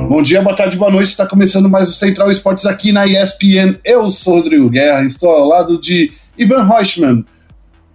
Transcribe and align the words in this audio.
Bom 0.00 0.22
dia, 0.22 0.40
boa 0.42 0.56
tarde, 0.56 0.76
boa 0.76 0.90
noite. 0.90 1.08
Está 1.08 1.26
começando 1.26 1.68
mais 1.68 1.88
o 1.88 1.92
Central 1.92 2.30
Esportes 2.30 2.66
aqui 2.66 2.92
na 2.92 3.06
ESPN. 3.06 3.78
Eu 3.84 4.10
sou 4.10 4.34
o 4.34 4.36
Rodrigo 4.36 4.70
Guerra, 4.70 5.04
estou 5.04 5.30
ao 5.30 5.46
lado 5.46 5.78
de 5.78 6.12
Ivan 6.36 6.64
Reuschmann. 6.64 7.24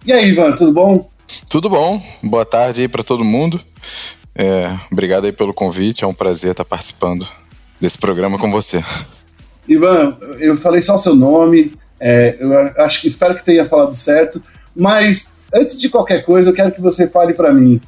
E 0.06 0.14
aí, 0.14 0.30
Ivan, 0.30 0.54
tudo 0.54 0.74
bom? 0.74 1.10
Tudo 1.50 1.70
bom. 1.70 2.02
Boa 2.22 2.46
tarde 2.46 2.82
aí 2.82 2.88
para 2.88 3.04
todo 3.04 3.24
mundo. 3.24 3.60
É, 4.36 4.78
obrigado 4.92 5.26
aí 5.26 5.32
pelo 5.32 5.54
convite. 5.54 6.04
É 6.04 6.08
um 6.08 6.14
prazer 6.14 6.52
estar 6.52 6.66
participando 6.66 7.28
desse 7.82 7.98
programa 7.98 8.38
com 8.38 8.52
você. 8.52 8.84
Ivan, 9.68 10.18
eu 10.40 10.58
falei 10.58 10.82
só 10.82 10.96
o 10.96 11.00
seu 11.00 11.16
nome. 11.16 11.74
É, 12.00 12.38
eu 12.40 12.54
acho 12.84 13.02
que 13.02 13.08
espero 13.08 13.36
que 13.36 13.44
tenha 13.44 13.66
falado 13.66 13.96
certo. 13.96 14.42
Mas 14.76 15.34
antes 15.54 15.80
de 15.80 15.90
qualquer 15.90 16.24
coisa, 16.24 16.50
eu 16.50 16.54
quero 16.54 16.72
que 16.72 16.82
você 16.82 17.08
fale 17.08 17.34
para 17.34 17.54
mim. 17.54 17.82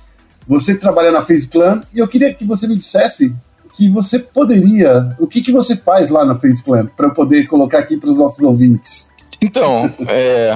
Você 0.48 0.76
trabalha 0.76 1.12
na 1.12 1.22
Face 1.22 1.48
Clan 1.48 1.82
e 1.94 2.00
eu 2.00 2.08
queria 2.08 2.34
que 2.34 2.44
você 2.44 2.68
me 2.68 2.76
dissesse 2.76 3.36
que 3.80 3.88
você 3.88 4.20
poderia. 4.20 5.16
O 5.18 5.26
que, 5.26 5.42
que 5.42 5.54
você 5.54 5.74
faz 5.74 6.10
lá 6.10 6.26
na 6.26 6.38
Face 6.38 6.62
Clan 6.62 6.88
para 6.98 7.08
eu 7.08 7.14
poder 7.14 7.48
colocar 7.48 7.80
aqui 7.80 7.96
para 7.96 8.10
os 8.10 8.18
nossos 8.18 8.44
ouvintes? 8.44 9.14
Então, 9.42 9.90
é, 10.06 10.54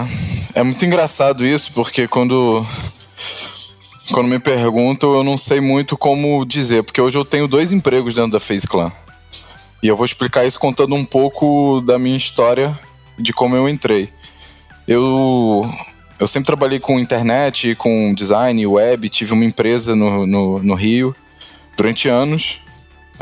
é 0.54 0.62
muito 0.62 0.86
engraçado 0.86 1.46
isso, 1.46 1.72
porque 1.74 2.06
quando. 2.06 2.66
Quando 4.12 4.28
me 4.28 4.38
perguntam, 4.38 5.14
eu 5.14 5.24
não 5.24 5.38
sei 5.38 5.62
muito 5.62 5.96
como 5.96 6.44
dizer, 6.44 6.84
porque 6.84 7.00
hoje 7.00 7.18
eu 7.18 7.24
tenho 7.24 7.48
dois 7.48 7.72
empregos 7.72 8.14
dentro 8.14 8.32
da 8.32 8.40
Face 8.40 8.68
Clan. 8.68 8.92
E 9.82 9.88
eu 9.88 9.96
vou 9.96 10.06
explicar 10.06 10.46
isso 10.46 10.60
contando 10.60 10.94
um 10.94 11.06
pouco 11.06 11.80
da 11.80 11.98
minha 11.98 12.18
história, 12.18 12.78
de 13.18 13.32
como 13.32 13.56
eu 13.56 13.70
entrei. 13.70 14.10
Eu, 14.86 15.66
eu 16.20 16.28
sempre 16.28 16.48
trabalhei 16.48 16.82
com 16.82 17.00
internet, 17.00 17.74
com 17.76 18.14
design, 18.14 18.68
web, 18.68 19.08
tive 19.08 19.32
uma 19.32 19.46
empresa 19.46 19.96
no, 19.96 20.28
no, 20.28 20.62
no 20.62 20.74
Rio 20.76 21.16
durante 21.78 22.10
anos 22.10 22.60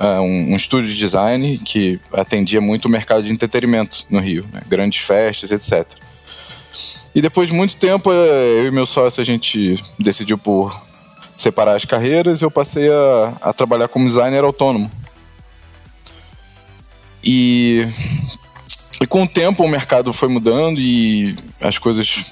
uh, 0.02 0.22
um, 0.22 0.54
um, 0.54 0.56
estúdio 0.56 0.90
de 0.90 0.98
design 0.98 1.58
que 1.60 2.00
atendia 2.12 2.60
muito 2.60 2.86
o 2.86 2.90
mercado 2.90 3.24
de 3.24 3.32
entretenimento 3.32 4.06
no 4.10 4.20
Rio, 4.20 4.46
né? 4.52 4.62
grandes 4.68 5.02
festas, 5.02 5.52
etc. 5.52 5.98
E 7.14 7.22
depois 7.22 7.50
de 7.50 7.56
muito 7.56 7.76
tempo, 7.76 8.12
é, 8.12 8.60
eu 8.60 8.68
e 8.68 8.72
meu 8.72 8.86
sócio, 8.86 9.22
a 9.22 9.26
gente 9.26 9.76
decidiu 10.00 10.38
por 10.38 10.76
separar 11.38 11.76
as 11.76 11.86
carreiras 11.86 12.42
e 12.42 12.46
eu 12.46 12.52
passei 12.52 12.90
a, 12.90 13.34
a 13.42 13.54
trabalhar 13.54 13.88
como 13.88 14.06
designer 14.06 14.44
autônomo. 14.44 14.90
E, 17.24 17.88
e 19.00 19.06
com 19.06 19.24
o 19.24 19.28
tempo 19.28 19.64
o 19.64 19.68
mercado 19.68 20.12
foi 20.12 20.30
mudando 20.30 20.80
e 20.80 21.36
as 21.60 21.78
coisas 21.78 22.26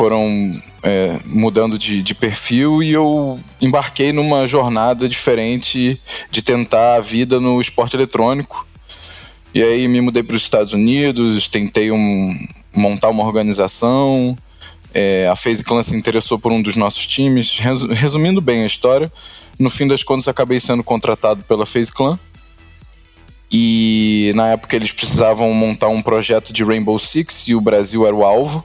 foram 0.00 0.58
é, 0.82 1.20
mudando 1.26 1.78
de, 1.78 2.00
de, 2.00 2.14
perfil 2.14 2.82
e 2.82 2.90
eu 2.90 3.38
embarquei 3.60 4.14
numa 4.14 4.48
jornada 4.48 5.06
diferente 5.06 6.00
de 6.30 6.40
tentar 6.40 6.94
a 6.94 7.00
vida 7.00 7.38
no 7.38 7.60
esporte 7.60 7.96
eletrônico. 7.96 8.66
E 9.52 9.62
aí 9.62 9.86
me 9.86 10.00
mudei 10.00 10.22
para 10.22 10.34
os 10.34 10.40
Estados 10.40 10.72
Unidos, 10.72 11.48
tentei 11.48 11.90
um, 11.90 12.34
montar 12.74 13.10
uma 13.10 13.22
organização. 13.22 14.34
É, 14.94 15.28
a 15.28 15.36
FaZe 15.36 15.62
Clan 15.62 15.82
se 15.82 15.94
interessou 15.94 16.38
por 16.38 16.50
um 16.50 16.62
dos 16.62 16.76
nossos 16.76 17.06
times. 17.06 17.58
Resumindo 17.92 18.40
bem 18.40 18.62
a 18.62 18.66
história, 18.66 19.12
no 19.58 19.68
fim 19.68 19.86
das 19.86 20.02
contas 20.02 20.26
acabei 20.26 20.60
sendo 20.60 20.82
contratado 20.82 21.44
pela 21.44 21.66
FaZe 21.66 21.92
Clan. 21.92 22.18
E 23.52 24.32
na 24.34 24.48
época 24.48 24.76
eles 24.76 24.92
precisavam 24.92 25.52
montar 25.52 25.88
um 25.88 26.00
projeto 26.00 26.54
de 26.54 26.64
Rainbow 26.64 26.98
Six 26.98 27.48
e 27.48 27.54
o 27.54 27.60
Brasil 27.60 28.06
era 28.06 28.16
o 28.16 28.24
alvo 28.24 28.64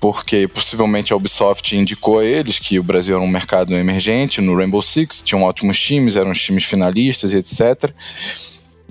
porque 0.00 0.46
possivelmente 0.46 1.12
a 1.12 1.16
Ubisoft 1.16 1.76
indicou 1.76 2.20
a 2.20 2.24
eles 2.24 2.58
que 2.58 2.78
o 2.78 2.82
Brasil 2.82 3.16
era 3.16 3.24
um 3.24 3.28
mercado 3.28 3.74
emergente 3.74 4.40
no 4.40 4.56
Rainbow 4.56 4.82
Six, 4.82 5.22
tinham 5.22 5.42
ótimos 5.42 5.78
times, 5.80 6.16
eram 6.16 6.30
os 6.30 6.40
times 6.40 6.64
finalistas 6.64 7.32
e 7.32 7.38
etc. 7.38 7.92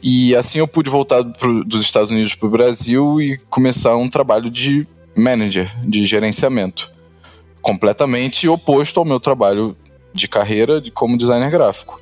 E 0.01 0.35
assim 0.35 0.59
eu 0.59 0.67
pude 0.67 0.89
voltar 0.89 1.23
pro, 1.23 1.63
dos 1.63 1.81
Estados 1.81 2.11
Unidos 2.11 2.35
para 2.35 2.47
o 2.47 2.51
Brasil 2.51 3.21
e 3.21 3.37
começar 3.49 3.95
um 3.95 4.09
trabalho 4.09 4.49
de 4.49 4.85
manager, 5.15 5.73
de 5.83 6.05
gerenciamento, 6.05 6.91
completamente 7.61 8.47
oposto 8.47 8.99
ao 8.99 9.05
meu 9.05 9.19
trabalho 9.19 9.75
de 10.13 10.27
carreira 10.27 10.81
de 10.81 10.91
como 10.91 11.17
designer 11.17 11.49
gráfico. 11.49 12.01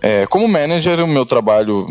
É, 0.00 0.26
como 0.26 0.46
manager, 0.46 1.00
o 1.00 1.08
meu 1.08 1.26
trabalho 1.26 1.86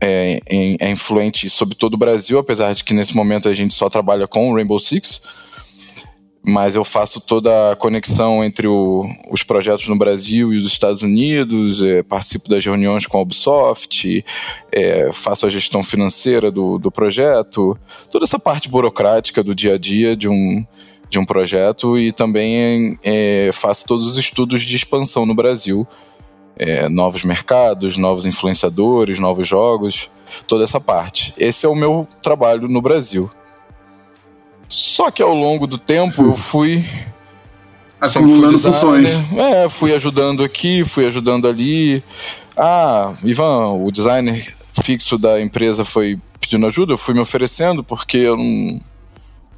é, 0.00 0.40
é, 0.46 0.90
influente 0.90 1.48
sobre 1.48 1.74
todo 1.74 1.94
o 1.94 1.98
Brasil, 1.98 2.38
apesar 2.38 2.74
de 2.74 2.84
que 2.84 2.94
nesse 2.94 3.14
momento 3.14 3.48
a 3.48 3.54
gente 3.54 3.74
só 3.74 3.88
trabalha 3.88 4.26
com 4.26 4.50
o 4.50 4.54
Rainbow 4.54 4.78
Six. 4.78 5.46
Mas 6.48 6.76
eu 6.76 6.84
faço 6.84 7.20
toda 7.20 7.72
a 7.72 7.76
conexão 7.76 8.44
entre 8.44 8.68
o, 8.68 9.04
os 9.32 9.42
projetos 9.42 9.88
no 9.88 9.96
Brasil 9.96 10.52
e 10.52 10.56
os 10.56 10.64
Estados 10.64 11.02
Unidos, 11.02 11.82
é, 11.82 12.04
participo 12.04 12.48
das 12.48 12.64
reuniões 12.64 13.04
com 13.04 13.18
a 13.18 13.20
Ubisoft, 13.20 14.24
é, 14.70 15.12
faço 15.12 15.44
a 15.44 15.50
gestão 15.50 15.82
financeira 15.82 16.48
do, 16.48 16.78
do 16.78 16.88
projeto, 16.88 17.76
toda 18.12 18.24
essa 18.24 18.38
parte 18.38 18.68
burocrática 18.68 19.42
do 19.42 19.56
dia 19.56 19.74
a 19.74 19.78
dia 19.78 20.14
de 20.16 20.28
um, 20.28 20.64
de 21.10 21.18
um 21.18 21.24
projeto 21.24 21.98
e 21.98 22.12
também 22.12 22.96
é, 23.02 23.50
faço 23.52 23.84
todos 23.84 24.06
os 24.06 24.16
estudos 24.16 24.62
de 24.62 24.76
expansão 24.76 25.26
no 25.26 25.34
Brasil 25.34 25.84
é, 26.58 26.88
novos 26.88 27.22
mercados, 27.22 27.96
novos 27.96 28.24
influenciadores, 28.24 29.18
novos 29.18 29.46
jogos, 29.46 30.10
toda 30.46 30.64
essa 30.64 30.80
parte. 30.80 31.34
Esse 31.36 31.66
é 31.66 31.68
o 31.68 31.74
meu 31.74 32.08
trabalho 32.22 32.68
no 32.68 32.80
Brasil. 32.80 33.30
Só 34.68 35.10
que 35.10 35.22
ao 35.22 35.34
longo 35.34 35.66
do 35.66 35.78
tempo 35.78 36.22
eu 36.22 36.32
fui 36.32 36.84
acumulando 38.00 38.58
funções. 38.58 39.32
É, 39.32 39.68
fui 39.68 39.94
ajudando 39.94 40.42
aqui, 40.42 40.84
fui 40.84 41.06
ajudando 41.06 41.46
ali. 41.46 42.02
Ah, 42.56 43.14
Ivan, 43.22 43.74
o 43.74 43.90
designer 43.92 44.54
fixo 44.82 45.16
da 45.16 45.40
empresa 45.40 45.84
foi 45.84 46.18
pedindo 46.40 46.66
ajuda, 46.66 46.92
eu 46.92 46.98
fui 46.98 47.14
me 47.14 47.20
oferecendo 47.20 47.82
porque 47.82 48.18
eu 48.18 48.36
não, 48.36 48.80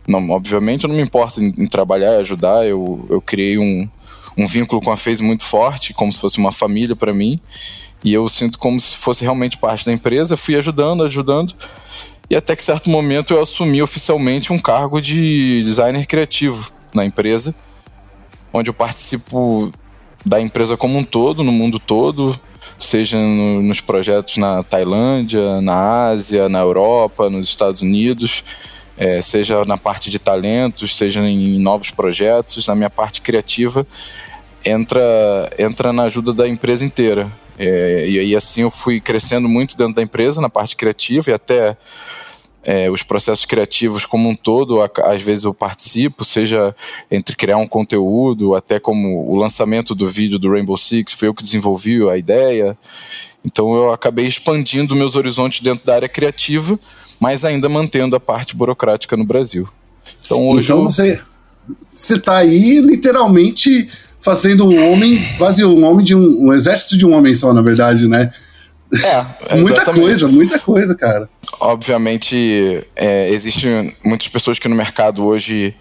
não 0.07 0.31
obviamente 0.31 0.85
eu 0.85 0.89
não 0.89 0.97
me 0.97 1.03
importo 1.03 1.43
em, 1.43 1.55
em 1.57 1.67
trabalhar 1.67 2.15
e 2.15 2.21
ajudar. 2.21 2.67
Eu, 2.67 3.07
eu 3.09 3.21
criei 3.21 3.59
um, 3.59 3.89
um 4.39 4.47
vínculo 4.47 4.81
com 4.81 4.93
a 4.93 4.97
FaZe 4.97 5.23
muito 5.23 5.43
forte, 5.43 5.93
como 5.93 6.13
se 6.13 6.21
fosse 6.21 6.39
uma 6.39 6.53
família 6.53 6.95
para 6.95 7.13
mim. 7.13 7.41
E 8.05 8.15
eu 8.15 8.29
sinto 8.29 8.57
como 8.57 8.79
se 8.79 8.97
fosse 8.97 9.23
realmente 9.23 9.59
parte 9.59 9.85
da 9.85 9.93
empresa. 9.93 10.37
Fui 10.37 10.55
ajudando, 10.55 11.03
ajudando. 11.03 11.53
E 12.31 12.37
até 12.37 12.55
que 12.55 12.63
certo 12.63 12.89
momento 12.89 13.35
eu 13.35 13.43
assumi 13.43 13.83
oficialmente 13.83 14.53
um 14.53 14.59
cargo 14.59 15.01
de 15.01 15.63
designer 15.65 16.07
criativo 16.07 16.71
na 16.95 17.05
empresa, 17.05 17.53
onde 18.53 18.71
eu 18.71 18.75
participo 18.75 19.73
da 20.25 20.41
empresa 20.41 20.77
como 20.77 20.99
um 20.99 21.05
todo, 21.05 21.43
no 21.43 21.51
mundo 21.51 21.81
todo, 21.81 22.39
seja 22.77 23.17
no, 23.17 23.63
nos 23.63 23.81
projetos 23.81 24.37
na 24.37 24.63
Tailândia, 24.63 25.61
na 25.61 26.09
Ásia, 26.11 26.49
na 26.49 26.61
Europa, 26.61 27.29
nos 27.29 27.49
Estados 27.49 27.83
Unidos, 27.83 28.45
é, 28.97 29.23
seja 29.23 29.65
na 29.65 29.79
parte 29.79 30.11
de 30.11 30.19
talentos, 30.19 30.97
seja 30.97 31.21
em 31.21 31.59
novos 31.59 31.91
projetos, 31.91 32.67
na 32.67 32.75
minha 32.75 32.91
parte 32.91 33.21
criativa 33.21 33.87
entra, 34.69 35.51
entra 35.59 35.93
na 35.93 36.05
ajuda 36.05 36.33
da 36.33 36.49
empresa 36.49 36.85
inteira. 36.85 37.31
É, 37.59 38.09
e 38.09 38.19
aí 38.19 38.37
assim 38.37 38.63
eu 38.63 38.71
fui 38.71 39.01
crescendo 39.01 39.49
muito 39.49 39.77
dentro 39.77 39.95
da 39.95 40.03
empresa, 40.03 40.41
na 40.41 40.49
parte 40.49 40.77
criativa 40.77 41.31
e 41.31 41.35
até 41.35 41.77
é, 42.63 42.91
os 42.91 43.03
processos 43.03 43.45
criativos 43.45 44.05
como 44.05 44.29
um 44.29 44.37
todo, 44.37 44.79
às 44.81 45.23
vezes 45.23 45.45
eu 45.45 45.55
participo, 45.55 46.25
seja 46.25 46.75
entre 47.11 47.35
criar 47.35 47.57
um 47.57 47.67
conteúdo, 47.67 48.55
até 48.55 48.79
como 48.79 49.29
o 49.29 49.37
lançamento 49.37 49.95
do 49.95 50.07
vídeo 50.07 50.39
do 50.39 50.51
Rainbow 50.51 50.77
Six, 50.77 51.13
foi 51.15 51.29
eu 51.29 51.35
que 51.35 51.43
desenvolvi 51.43 52.09
a 52.09 52.17
ideia. 52.17 52.77
Então 53.45 53.75
eu 53.75 53.93
acabei 53.93 54.27
expandindo 54.27 54.95
meus 54.95 55.17
horizontes 55.17 55.61
dentro 55.61 55.85
da 55.85 55.95
área 55.95 56.09
criativa, 56.09 56.79
mas 57.19 57.45
ainda 57.45 57.69
mantendo 57.69 58.15
a 58.15 58.21
parte 58.21 58.55
burocrática 58.55 59.17
no 59.17 59.25
Brasil. 59.25 59.69
Então 60.25 60.47
hoje 60.49 60.69
então, 60.69 60.85
eu... 60.85 60.91
você 60.91 61.21
você 61.95 62.15
está 62.15 62.39
aí 62.39 62.81
literalmente 62.81 63.89
fazendo 64.29 64.69
um 64.69 64.93
homem, 64.93 65.25
quase 65.39 65.65
um 65.65 65.87
homem 65.87 66.05
de 66.05 66.15
um, 66.15 66.49
um 66.49 66.53
exército 66.53 66.99
de 66.99 67.07
um 67.07 67.17
homem 67.17 67.35
só, 67.35 67.51
na 67.55 67.63
verdade, 67.63 68.07
né? 68.07 68.31
É, 69.03 69.57
muita 69.57 69.83
coisa, 69.87 70.29
muita 70.29 70.59
coisa, 70.59 70.95
cara. 70.95 71.31
Obviamente, 71.59 72.87
é, 72.95 73.31
existem 73.31 73.95
muitas 74.05 74.29
pessoas 74.29 74.59
que 74.59 74.69
no 74.69 74.77
mercado 74.77 75.25
hoje 75.25 75.75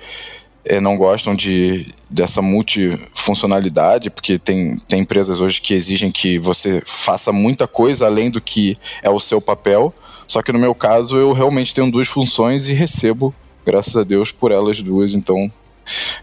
é, 0.64 0.80
não 0.80 0.96
gostam 0.96 1.36
de, 1.36 1.94
dessa 2.10 2.42
multifuncionalidade, 2.42 4.10
porque 4.10 4.40
tem, 4.40 4.78
tem 4.88 5.02
empresas 5.02 5.42
hoje 5.42 5.60
que 5.60 5.74
exigem 5.74 6.10
que 6.10 6.40
você 6.40 6.82
faça 6.86 7.34
muita 7.34 7.68
coisa 7.68 8.06
além 8.06 8.32
do 8.32 8.40
que 8.40 8.78
é 9.04 9.10
o 9.10 9.20
seu 9.20 9.42
papel. 9.42 9.94
Só 10.26 10.42
que 10.42 10.54
no 10.54 10.60
meu 10.60 10.74
caso, 10.74 11.18
eu 11.18 11.34
realmente 11.34 11.76
tenho 11.76 11.92
duas 11.92 12.08
funções 12.08 12.70
e 12.70 12.74
recebo, 12.74 13.36
graças 13.66 13.98
a 13.98 14.06
Deus, 14.06 14.32
por 14.32 14.54
elas 14.54 14.82
duas. 14.82 15.14
Então, 15.14 15.52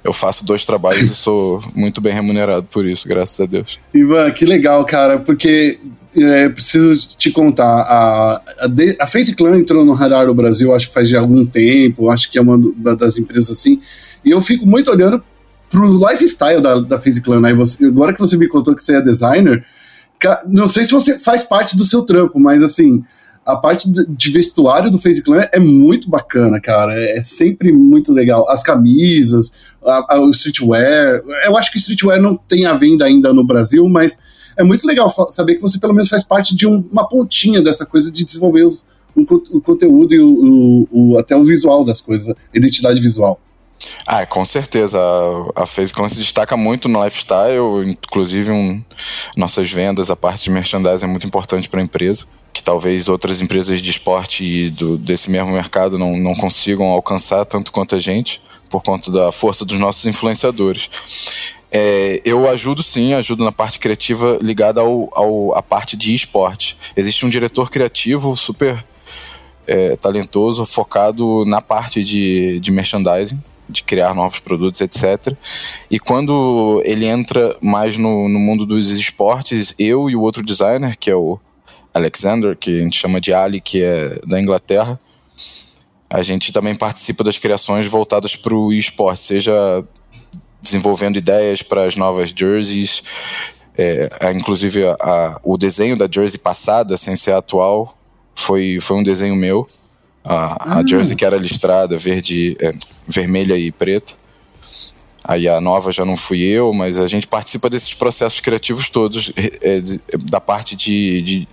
eu 0.03 0.13
faço 0.13 0.45
dois 0.45 0.65
trabalhos 0.65 1.03
e 1.03 1.15
sou 1.15 1.63
muito 1.75 2.01
bem 2.01 2.13
remunerado 2.13 2.67
por 2.71 2.87
isso, 2.87 3.09
graças 3.09 3.41
a 3.41 3.47
Deus. 3.47 3.79
Ivan, 3.93 4.31
que 4.31 4.45
legal, 4.45 4.85
cara, 4.85 5.19
porque 5.19 5.79
é, 6.17 6.49
preciso 6.49 7.09
te 7.17 7.31
contar, 7.31 7.65
a, 7.65 8.35
a, 8.35 8.69
a 9.01 9.07
Fate 9.07 9.35
Clan 9.35 9.59
entrou 9.59 9.85
no 9.85 9.93
radar 9.93 10.27
do 10.27 10.35
Brasil, 10.35 10.75
acho 10.75 10.89
que 10.89 10.95
faz 10.95 11.09
de 11.09 11.17
algum 11.17 11.45
tempo, 11.45 12.11
acho 12.11 12.31
que 12.31 12.39
é 12.39 12.41
uma 12.41 12.59
das 12.97 13.19
empresas 13.19 13.51
assim, 13.51 13.81
e 14.25 14.31
eu 14.31 14.41
fico 14.41 14.67
muito 14.67 14.91
olhando 14.91 15.23
pro 15.69 15.91
lifestyle 16.09 16.61
da, 16.61 16.81
da 16.81 17.01
Face 17.01 17.21
Clan, 17.21 17.41
né? 17.41 17.53
Você, 17.55 17.85
agora 17.87 18.13
que 18.13 18.21
você 18.21 18.37
me 18.37 18.49
contou 18.49 18.77
que 18.77 18.83
você 18.83 18.97
é 18.97 19.03
designer, 19.03 19.65
não 20.47 20.69
sei 20.69 20.85
se 20.85 20.93
você 20.93 21.19
faz 21.19 21.43
parte 21.43 21.77
do 21.77 21.85
seu 21.85 22.03
trampo, 22.03 22.39
mas 22.39 22.63
assim, 22.63 23.05
a 23.45 23.57
parte 23.57 23.89
de 23.91 24.31
vestuário 24.31 24.91
do 24.91 24.99
Face 24.99 25.23
Clan 25.23 25.45
é 25.53 25.61
muito 25.61 26.09
bacana, 26.09 26.61
cara. 26.61 26.95
É, 26.95 27.23
sempre 27.23 27.73
muito 27.73 28.13
legal. 28.13 28.49
As 28.49 28.63
camisas, 28.63 29.53
a, 29.85 30.15
a, 30.15 30.21
o 30.21 30.31
streetwear. 30.31 31.23
Eu 31.45 31.57
acho 31.57 31.71
que 31.71 31.77
o 31.77 31.79
streetwear 31.79 32.21
não 32.21 32.37
tem 32.37 32.65
a 32.65 32.75
venda 32.75 33.05
ainda 33.05 33.33
no 33.33 33.45
Brasil, 33.45 33.87
mas 33.89 34.17
é 34.57 34.65
muito 34.65 34.87
legal 34.87 35.13
saber 35.31 35.57
que 35.57 35.63
você 35.63 35.79
pelo 35.79 35.93
menos 35.93 36.09
faz 36.09 36.25
parte 36.25 36.57
de 36.57 36.67
um, 36.67 36.85
uma 36.91 37.07
pontinha 37.07 37.61
dessa 37.61 37.85
coisa 37.85 38.11
de 38.11 38.25
desenvolver 38.25 38.65
os, 38.65 38.83
o, 39.15 39.23
o, 39.23 39.61
conteúdo 39.61 40.15
e 40.15 40.21
o, 40.21 40.89
o, 40.91 41.19
até 41.19 41.37
o 41.37 41.45
visual 41.45 41.85
das 41.85 42.01
coisas, 42.01 42.31
a 42.31 42.35
identidade 42.55 43.01
visual. 43.01 43.39
Ah, 44.07 44.25
com 44.25 44.45
certeza. 44.45 44.99
A, 44.99 45.65
a 45.65 45.67
FaceClan 45.67 46.09
se 46.09 46.19
destaca 46.19 46.57
muito 46.57 46.89
no 46.89 47.05
lifestyle, 47.05 47.87
inclusive 47.87 48.51
um, 48.51 48.83
nossas 49.37 49.71
vendas, 49.71 50.09
a 50.09 50.17
parte 50.17 50.45
de 50.45 50.51
merchandising 50.51 51.05
é 51.05 51.09
muito 51.09 51.27
importante 51.27 51.69
para 51.69 51.81
a 51.81 51.83
empresa 51.83 52.25
que 52.55 52.63
talvez 52.63 53.09
outras 53.09 53.43
empresas 53.43 53.83
de 53.83 53.91
esporte 53.91 54.71
do, 54.71 54.97
desse 54.97 55.29
mesmo 55.29 55.51
mercado 55.51 55.99
não, 55.99 56.17
não 56.17 56.37
consigam 56.37 56.87
alcançar 56.87 57.45
tanto 57.45 57.73
quanto 57.73 57.97
a 57.97 58.01
gente, 58.01 58.41
por 58.71 58.81
conta 58.81 59.11
da 59.11 59.33
força 59.33 59.65
dos 59.65 59.79
nossos 59.79 60.07
influenciadores. 60.07 60.89
É, 61.71 62.23
eu 62.25 62.49
ajudo 62.49 62.81
sim, 62.81 63.13
ajudo 63.13 63.45
na 63.45 63.51
parte 63.51 63.81
criativa 63.81 64.39
ligada 64.41 64.81
ao, 64.81 65.11
ao, 65.13 65.59
à 65.59 65.61
parte 65.61 65.97
de 65.97 66.15
esporte. 66.15 66.77
Existe 66.97 67.27
um 67.27 67.29
diretor 67.29 67.69
criativo 67.69 68.37
super 68.37 68.85
é, 69.67 69.97
talentoso, 69.97 70.65
focado 70.65 71.45
na 71.45 71.61
parte 71.61 72.05
de, 72.05 72.61
de 72.61 72.71
merchandising, 72.71 73.43
de 73.69 73.83
criar 73.83 74.15
novos 74.15 74.39
produtos, 74.39 74.81
etc. 74.81 75.37
E 75.91 75.99
quando 75.99 76.81
ele 76.85 77.07
entra 77.07 77.57
mais 77.61 77.97
no, 77.97 78.29
no 78.29 78.39
mundo 78.39 78.65
dos 78.65 78.91
esportes, 78.91 79.75
eu 79.77 80.09
e 80.09 80.15
o 80.15 80.21
outro 80.21 80.45
designer, 80.45 80.97
que 80.97 81.11
é 81.11 81.17
o 81.17 81.41
Alexander, 81.95 82.57
que 82.57 82.71
a 82.71 82.75
gente 82.75 82.99
chama 82.99 83.21
de 83.21 83.33
Ali, 83.33 83.61
que 83.61 83.83
é 83.83 84.19
da 84.27 84.41
Inglaterra, 84.41 84.99
a 86.11 86.23
gente 86.23 86.53
também 86.53 86.75
participa 86.75 87.25
das 87.25 87.39
criações 87.39 87.87
voltadas 87.87 88.37
para 88.37 88.55
o 88.55 88.73
esporte, 88.73 89.21
seja 89.21 89.53
desenvolvendo 90.61 91.17
ideias 91.17 91.63
para 91.63 91.85
as 91.85 91.97
novas 91.97 92.31
jerseys, 92.31 93.03
é, 93.77 94.09
inclusive 94.33 94.87
a, 94.87 94.97
a, 95.01 95.41
o 95.43 95.57
desenho 95.57 95.97
da 95.97 96.09
jersey 96.11 96.39
passada, 96.39 96.97
sem 96.97 97.17
ser 97.17 97.33
atual, 97.33 97.97
foi, 98.35 98.79
foi 98.81 98.97
um 98.97 99.03
desenho 99.03 99.37
meu. 99.37 99.67
A, 100.25 100.77
a 100.77 100.79
ah. 100.79 100.87
jersey 100.87 101.17
que 101.17 101.25
era 101.25 101.37
listrada, 101.37 101.99
verde, 101.99 102.57
é, 102.61 102.73
vermelha 103.07 103.59
e 103.59 103.71
preta. 103.71 104.15
Aí 105.23 105.49
a 105.49 105.61
nova 105.61 105.91
já 105.91 106.05
não 106.05 106.17
fui 106.17 106.43
eu, 106.43 106.73
mas 106.73 106.99
a 106.99 107.07
gente 107.07 107.27
participa 107.27 107.71
desses 107.71 107.93
processos 107.95 108.41
criativos 108.41 108.89
todos, 108.89 109.33
é, 109.37 109.81
da 110.19 110.41
parte 110.41 110.77
de, 110.77 111.23
de 111.23 111.49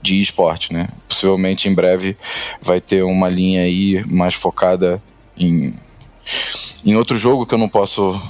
de 0.00 0.20
esporte, 0.20 0.72
né? 0.72 0.88
Possivelmente 1.08 1.68
em 1.68 1.74
breve 1.74 2.14
vai 2.60 2.80
ter 2.80 3.04
uma 3.04 3.28
linha 3.28 3.62
aí 3.62 4.04
mais 4.06 4.34
focada 4.34 5.02
em, 5.36 5.74
em 6.84 6.96
outro 6.96 7.16
jogo 7.16 7.46
que 7.46 7.54
eu 7.54 7.58
não 7.58 7.68
posso. 7.68 8.20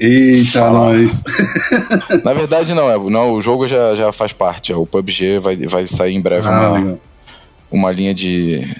Eita, 0.00 0.60
falar. 0.60 0.92
nós! 0.92 1.24
Na 2.22 2.32
verdade, 2.32 2.72
não, 2.72 2.88
é, 2.88 2.96
não, 3.10 3.32
o 3.32 3.40
jogo 3.40 3.66
já, 3.66 3.96
já 3.96 4.12
faz 4.12 4.32
parte. 4.32 4.72
O 4.72 4.86
PUBG 4.86 5.40
vai, 5.40 5.56
vai 5.56 5.86
sair 5.86 6.14
em 6.14 6.20
breve 6.20 6.46
ah, 6.46 6.70
uma, 6.70 6.98
uma 7.70 7.92
linha 7.92 8.14
de, 8.14 8.76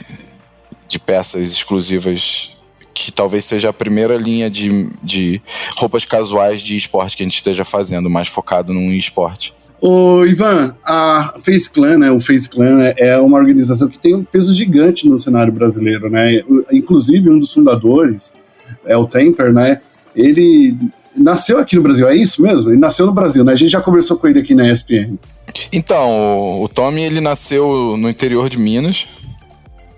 de 0.87 0.99
peças 0.99 1.51
exclusivas 1.51 2.57
que 2.99 3.13
talvez 3.13 3.45
seja 3.45 3.69
a 3.69 3.73
primeira 3.73 4.17
linha 4.17 4.51
de, 4.51 4.89
de 5.03 5.41
roupas 5.77 6.05
casuais 6.05 6.61
de 6.61 6.77
esporte 6.77 7.17
que 7.17 7.23
a 7.23 7.27
gente 7.27 7.37
esteja 7.37 7.65
fazendo, 7.65 8.11
mais 8.11 8.27
focado 8.27 8.73
num 8.73 8.93
esporte. 8.93 9.55
Ô, 9.81 10.25
Ivan, 10.25 10.75
a 10.85 11.35
Face 11.43 11.71
Clan, 11.71 11.99
né, 11.99 12.11
o 12.11 12.21
Face 12.21 12.49
Clan 12.49 12.79
né, 12.79 12.95
é 12.97 13.17
uma 13.17 13.39
organização 13.39 13.89
que 13.89 13.99
tem 13.99 14.15
um 14.15 14.25
peso 14.25 14.53
gigante 14.53 15.09
no 15.09 15.19
cenário 15.19 15.53
brasileiro, 15.53 16.11
né? 16.11 16.43
Inclusive, 16.73 17.31
um 17.31 17.39
dos 17.39 17.53
fundadores, 17.53 18.33
é 18.85 18.97
o 18.97 19.07
Temper, 19.07 19.53
né? 19.53 19.81
Ele 20.17 20.77
nasceu 21.17 21.59
aqui 21.59 21.77
no 21.77 21.83
Brasil, 21.83 22.09
é 22.09 22.15
isso 22.15 22.43
mesmo? 22.43 22.71
Ele 22.71 22.79
nasceu 22.79 23.07
no 23.07 23.13
Brasil, 23.13 23.45
né? 23.45 23.53
A 23.53 23.57
gente 23.57 23.71
já 23.71 23.81
conversou 23.81 24.17
com 24.17 24.27
ele 24.27 24.41
aqui 24.41 24.55
na 24.55 24.69
ESPN. 24.69 25.17
Então, 25.73 26.61
o 26.61 26.69
Tommy, 26.69 27.03
ele 27.03 27.21
nasceu 27.21 27.97
no 27.97 28.09
interior 28.09 28.49
de 28.49 28.59
Minas, 28.59 29.07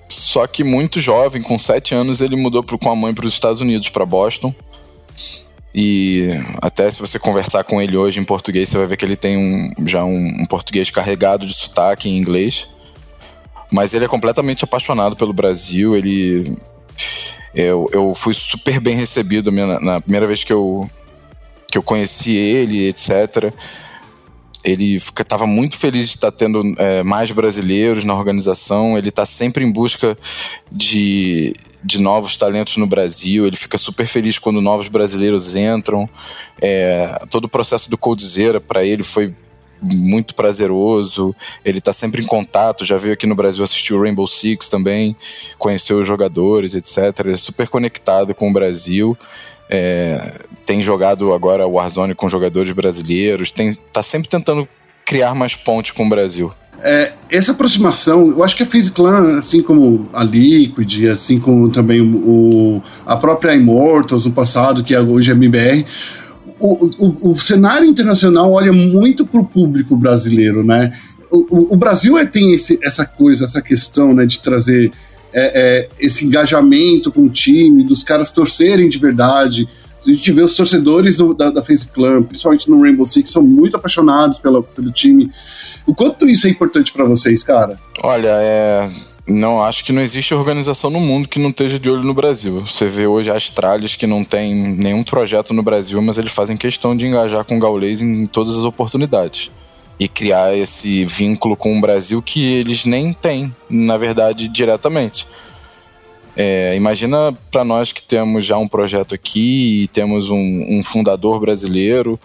só 0.08 0.46
que 0.46 0.62
muito 0.62 1.00
jovem, 1.00 1.40
com 1.40 1.58
sete 1.58 1.94
anos, 1.94 2.20
ele 2.20 2.36
mudou 2.36 2.62
com 2.62 2.90
a 2.90 2.96
mãe 2.96 3.14
para 3.14 3.26
os 3.26 3.32
Estados 3.32 3.60
Unidos, 3.60 3.88
para 3.88 4.04
Boston. 4.04 4.54
E 5.74 6.30
até 6.60 6.90
se 6.90 7.00
você 7.00 7.18
conversar 7.18 7.62
com 7.62 7.80
ele 7.80 7.96
hoje 7.96 8.18
em 8.18 8.24
português, 8.24 8.68
você 8.68 8.76
vai 8.76 8.86
ver 8.86 8.96
que 8.96 9.04
ele 9.04 9.16
tem 9.16 9.36
um, 9.36 9.86
já 9.86 10.04
um, 10.04 10.42
um 10.42 10.46
português 10.46 10.90
carregado 10.90 11.46
de 11.46 11.54
sotaque 11.54 12.08
em 12.08 12.18
inglês. 12.18 12.68
Mas 13.72 13.94
ele 13.94 14.04
é 14.04 14.08
completamente 14.08 14.64
apaixonado 14.64 15.16
pelo 15.16 15.32
Brasil. 15.32 15.96
Ele. 15.96 16.56
Eu, 17.54 17.88
eu 17.92 18.14
fui 18.14 18.34
super 18.34 18.80
bem 18.80 18.96
recebido 18.96 19.50
na 19.52 20.00
primeira 20.00 20.26
vez 20.26 20.44
que 20.44 20.52
eu, 20.52 20.88
que 21.70 21.78
eu 21.78 21.82
conheci 21.82 22.32
ele, 22.32 22.88
etc. 22.88 23.52
Ele 24.62 24.96
estava 24.96 25.46
muito 25.46 25.76
feliz 25.76 26.10
de 26.10 26.16
estar 26.16 26.32
tendo 26.32 26.62
é, 26.78 27.02
mais 27.02 27.30
brasileiros 27.30 28.04
na 28.04 28.14
organização. 28.14 28.98
Ele 28.98 29.08
está 29.08 29.24
sempre 29.24 29.64
em 29.64 29.70
busca 29.70 30.18
de, 30.70 31.54
de 31.82 32.00
novos 32.00 32.36
talentos 32.36 32.76
no 32.76 32.86
Brasil, 32.86 33.46
ele 33.46 33.56
fica 33.56 33.78
super 33.78 34.06
feliz 34.06 34.38
quando 34.38 34.60
novos 34.60 34.88
brasileiros 34.88 35.56
entram. 35.56 36.08
É, 36.60 37.24
todo 37.30 37.46
o 37.46 37.48
processo 37.48 37.90
do 37.90 37.96
Coldzera 37.96 38.60
para 38.60 38.84
ele 38.84 39.02
foi 39.02 39.34
muito 39.82 40.34
prazeroso, 40.34 41.34
ele 41.64 41.78
está 41.78 41.92
sempre 41.92 42.22
em 42.22 42.26
contato, 42.26 42.84
já 42.84 42.98
veio 42.98 43.14
aqui 43.14 43.26
no 43.26 43.34
Brasil 43.34 43.64
assistir 43.64 43.94
o 43.94 44.02
Rainbow 44.02 44.26
Six 44.26 44.68
também, 44.68 45.16
conheceu 45.58 46.00
os 46.00 46.06
jogadores, 46.06 46.74
etc. 46.74 46.98
Ele 47.20 47.32
é 47.32 47.36
super 47.36 47.68
conectado 47.68 48.34
com 48.34 48.50
o 48.50 48.52
Brasil. 48.52 49.16
É, 49.70 50.44
tem 50.66 50.82
jogado 50.82 51.32
agora 51.32 51.66
o 51.66 51.74
Warzone 51.74 52.14
com 52.14 52.28
jogadores 52.28 52.72
brasileiros, 52.72 53.50
tem, 53.50 53.72
tá 53.72 54.02
sempre 54.02 54.28
tentando 54.28 54.68
criar 55.04 55.34
mais 55.34 55.54
pontes 55.54 55.92
com 55.92 56.04
o 56.04 56.08
Brasil. 56.08 56.52
É, 56.82 57.12
essa 57.30 57.52
aproximação, 57.52 58.30
eu 58.30 58.42
acho 58.42 58.56
que 58.56 58.62
a 58.62 58.90
Clan, 58.94 59.38
assim 59.38 59.62
como 59.62 60.08
a 60.12 60.24
Liquid, 60.24 61.06
assim 61.08 61.38
como 61.38 61.70
também 61.70 62.00
o, 62.00 62.82
a 63.04 63.16
própria 63.16 63.54
Immortals 63.54 64.24
no 64.24 64.32
passado, 64.32 64.82
que 64.82 64.94
é 64.94 65.00
hoje 65.00 65.30
é 65.30 65.34
MBR, 65.34 65.84
o, 66.58 66.90
o, 66.98 67.32
o 67.32 67.36
cenário 67.38 67.86
internacional 67.86 68.52
olha 68.52 68.72
muito 68.72 69.26
para 69.26 69.40
o 69.40 69.44
público 69.44 69.96
brasileiro, 69.96 70.64
né? 70.64 70.92
O, 71.30 71.74
o 71.74 71.76
Brasil 71.76 72.18
é, 72.18 72.26
tem 72.26 72.54
esse, 72.54 72.78
essa 72.82 73.04
coisa, 73.04 73.44
essa 73.44 73.62
questão 73.62 74.14
né, 74.14 74.26
de 74.26 74.40
trazer 74.40 74.90
é, 75.32 75.84
é, 75.84 75.88
esse 75.98 76.24
engajamento 76.24 77.12
com 77.12 77.24
o 77.24 77.30
time, 77.30 77.84
dos 77.84 78.02
caras 78.02 78.30
torcerem 78.30 78.88
de 78.88 78.98
verdade, 78.98 79.68
a 80.06 80.10
gente 80.10 80.32
vê 80.32 80.42
os 80.42 80.56
torcedores 80.56 81.18
do, 81.18 81.34
da, 81.34 81.50
da 81.50 81.62
Face 81.62 81.86
Clan, 81.86 82.22
principalmente 82.22 82.70
no 82.70 82.80
Rainbow 82.80 83.04
Six, 83.04 83.30
são 83.30 83.42
muito 83.42 83.76
apaixonados 83.76 84.38
pela, 84.38 84.62
pelo 84.62 84.90
time. 84.90 85.30
O 85.86 85.94
quanto 85.94 86.26
isso 86.26 86.46
é 86.46 86.50
importante 86.50 86.92
para 86.92 87.04
vocês, 87.04 87.42
cara? 87.42 87.78
Olha, 88.02 88.30
é. 88.40 88.90
Não, 89.26 89.62
acho 89.62 89.84
que 89.84 89.92
não 89.92 90.02
existe 90.02 90.34
organização 90.34 90.90
no 90.90 90.98
mundo 90.98 91.28
que 91.28 91.38
não 91.38 91.50
esteja 91.50 91.78
de 91.78 91.88
olho 91.88 92.02
no 92.02 92.14
Brasil. 92.14 92.66
Você 92.66 92.88
vê 92.88 93.06
hoje 93.06 93.30
Astralis 93.30 93.94
que 93.94 94.06
não 94.06 94.24
tem 94.24 94.74
nenhum 94.74 95.04
projeto 95.04 95.54
no 95.54 95.62
Brasil, 95.62 96.02
mas 96.02 96.18
eles 96.18 96.32
fazem 96.32 96.56
questão 96.56 96.96
de 96.96 97.06
engajar 97.06 97.44
com 97.44 97.56
o 97.56 97.60
Gaulês 97.60 98.00
em 98.00 98.26
todas 98.26 98.56
as 98.56 98.64
oportunidades. 98.64 99.50
E 100.00 100.08
criar 100.08 100.56
esse 100.56 101.04
vínculo 101.04 101.54
com 101.54 101.76
o 101.76 101.80
Brasil 101.80 102.20
que 102.22 102.54
eles 102.54 102.84
nem 102.84 103.12
têm, 103.12 103.54
na 103.68 103.96
verdade, 103.96 104.48
diretamente. 104.48 105.28
É, 106.36 106.74
imagina 106.76 107.36
para 107.50 107.64
nós 107.64 107.92
que 107.92 108.02
temos 108.02 108.44
já 108.46 108.56
um 108.56 108.68
projeto 108.68 109.14
aqui 109.14 109.82
e 109.82 109.88
temos 109.88 110.30
um, 110.30 110.66
um 110.68 110.82
fundador 110.82 111.40
brasileiro. 111.40 112.18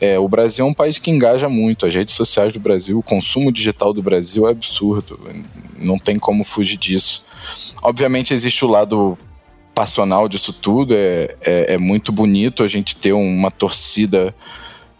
É, 0.00 0.18
o 0.18 0.28
Brasil 0.28 0.64
é 0.66 0.68
um 0.68 0.74
país 0.74 0.98
que 0.98 1.10
engaja 1.10 1.48
muito. 1.48 1.86
As 1.86 1.94
redes 1.94 2.14
sociais 2.14 2.52
do 2.52 2.60
Brasil, 2.60 2.98
o 2.98 3.02
consumo 3.02 3.52
digital 3.52 3.92
do 3.92 4.02
Brasil 4.02 4.48
é 4.48 4.50
absurdo. 4.50 5.20
Não 5.78 5.98
tem 5.98 6.16
como 6.16 6.44
fugir 6.44 6.76
disso. 6.76 7.24
Obviamente 7.82 8.34
existe 8.34 8.64
o 8.64 8.68
lado 8.68 9.16
passional 9.74 10.28
disso 10.28 10.52
tudo. 10.52 10.94
É, 10.94 11.36
é, 11.40 11.74
é 11.74 11.78
muito 11.78 12.10
bonito 12.10 12.64
a 12.64 12.68
gente 12.68 12.96
ter 12.96 13.12
uma 13.12 13.50
torcida 13.50 14.34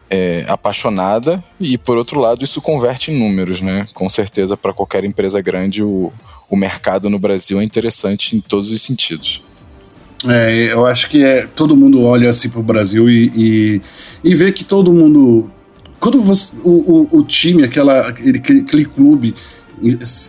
é, 0.09 0.45
apaixonada 0.47 1.43
e 1.59 1.79
por 1.79 1.97
outro 1.97 2.21
lado 2.21 2.45
isso 2.45 2.61
converte 2.61 3.11
em 3.11 3.19
números, 3.19 3.61
né? 3.61 3.89
Com 3.95 4.11
certeza 4.11 4.57
para 4.57 4.73
qualquer 4.73 5.05
empresa 5.05 5.41
grande 5.41 5.83
o, 5.83 6.13
o 6.53 6.57
mercado 6.57 7.09
no 7.09 7.19
Brasil 7.19 7.59
é 7.59 7.65
interessante 7.65 8.37
em 8.37 8.41
todos 8.41 8.71
os 8.71 8.83
sentidos. 8.83 9.43
É, 10.29 10.71
eu 10.71 10.85
acho 10.85 11.09
que 11.09 11.25
é, 11.25 11.47
todo 11.47 11.75
mundo 11.75 12.03
olha 12.03 12.29
assim 12.29 12.51
para 12.51 12.61
o 12.61 12.63
Brasil 12.63 13.09
e, 13.09 13.33
e, 13.35 13.83
e, 14.23 14.35
vê 14.35 14.53
que 14.53 14.63
todo 14.63 14.93
mundo. 14.93 15.51
Quando 15.99 16.21
você, 16.21 16.55
o, 16.63 17.09
o, 17.11 17.21
o 17.21 17.23
time, 17.25 17.65
aquela, 17.65 18.07
aquele, 18.07 18.39
aquele 18.39 18.85
clube, 18.85 19.35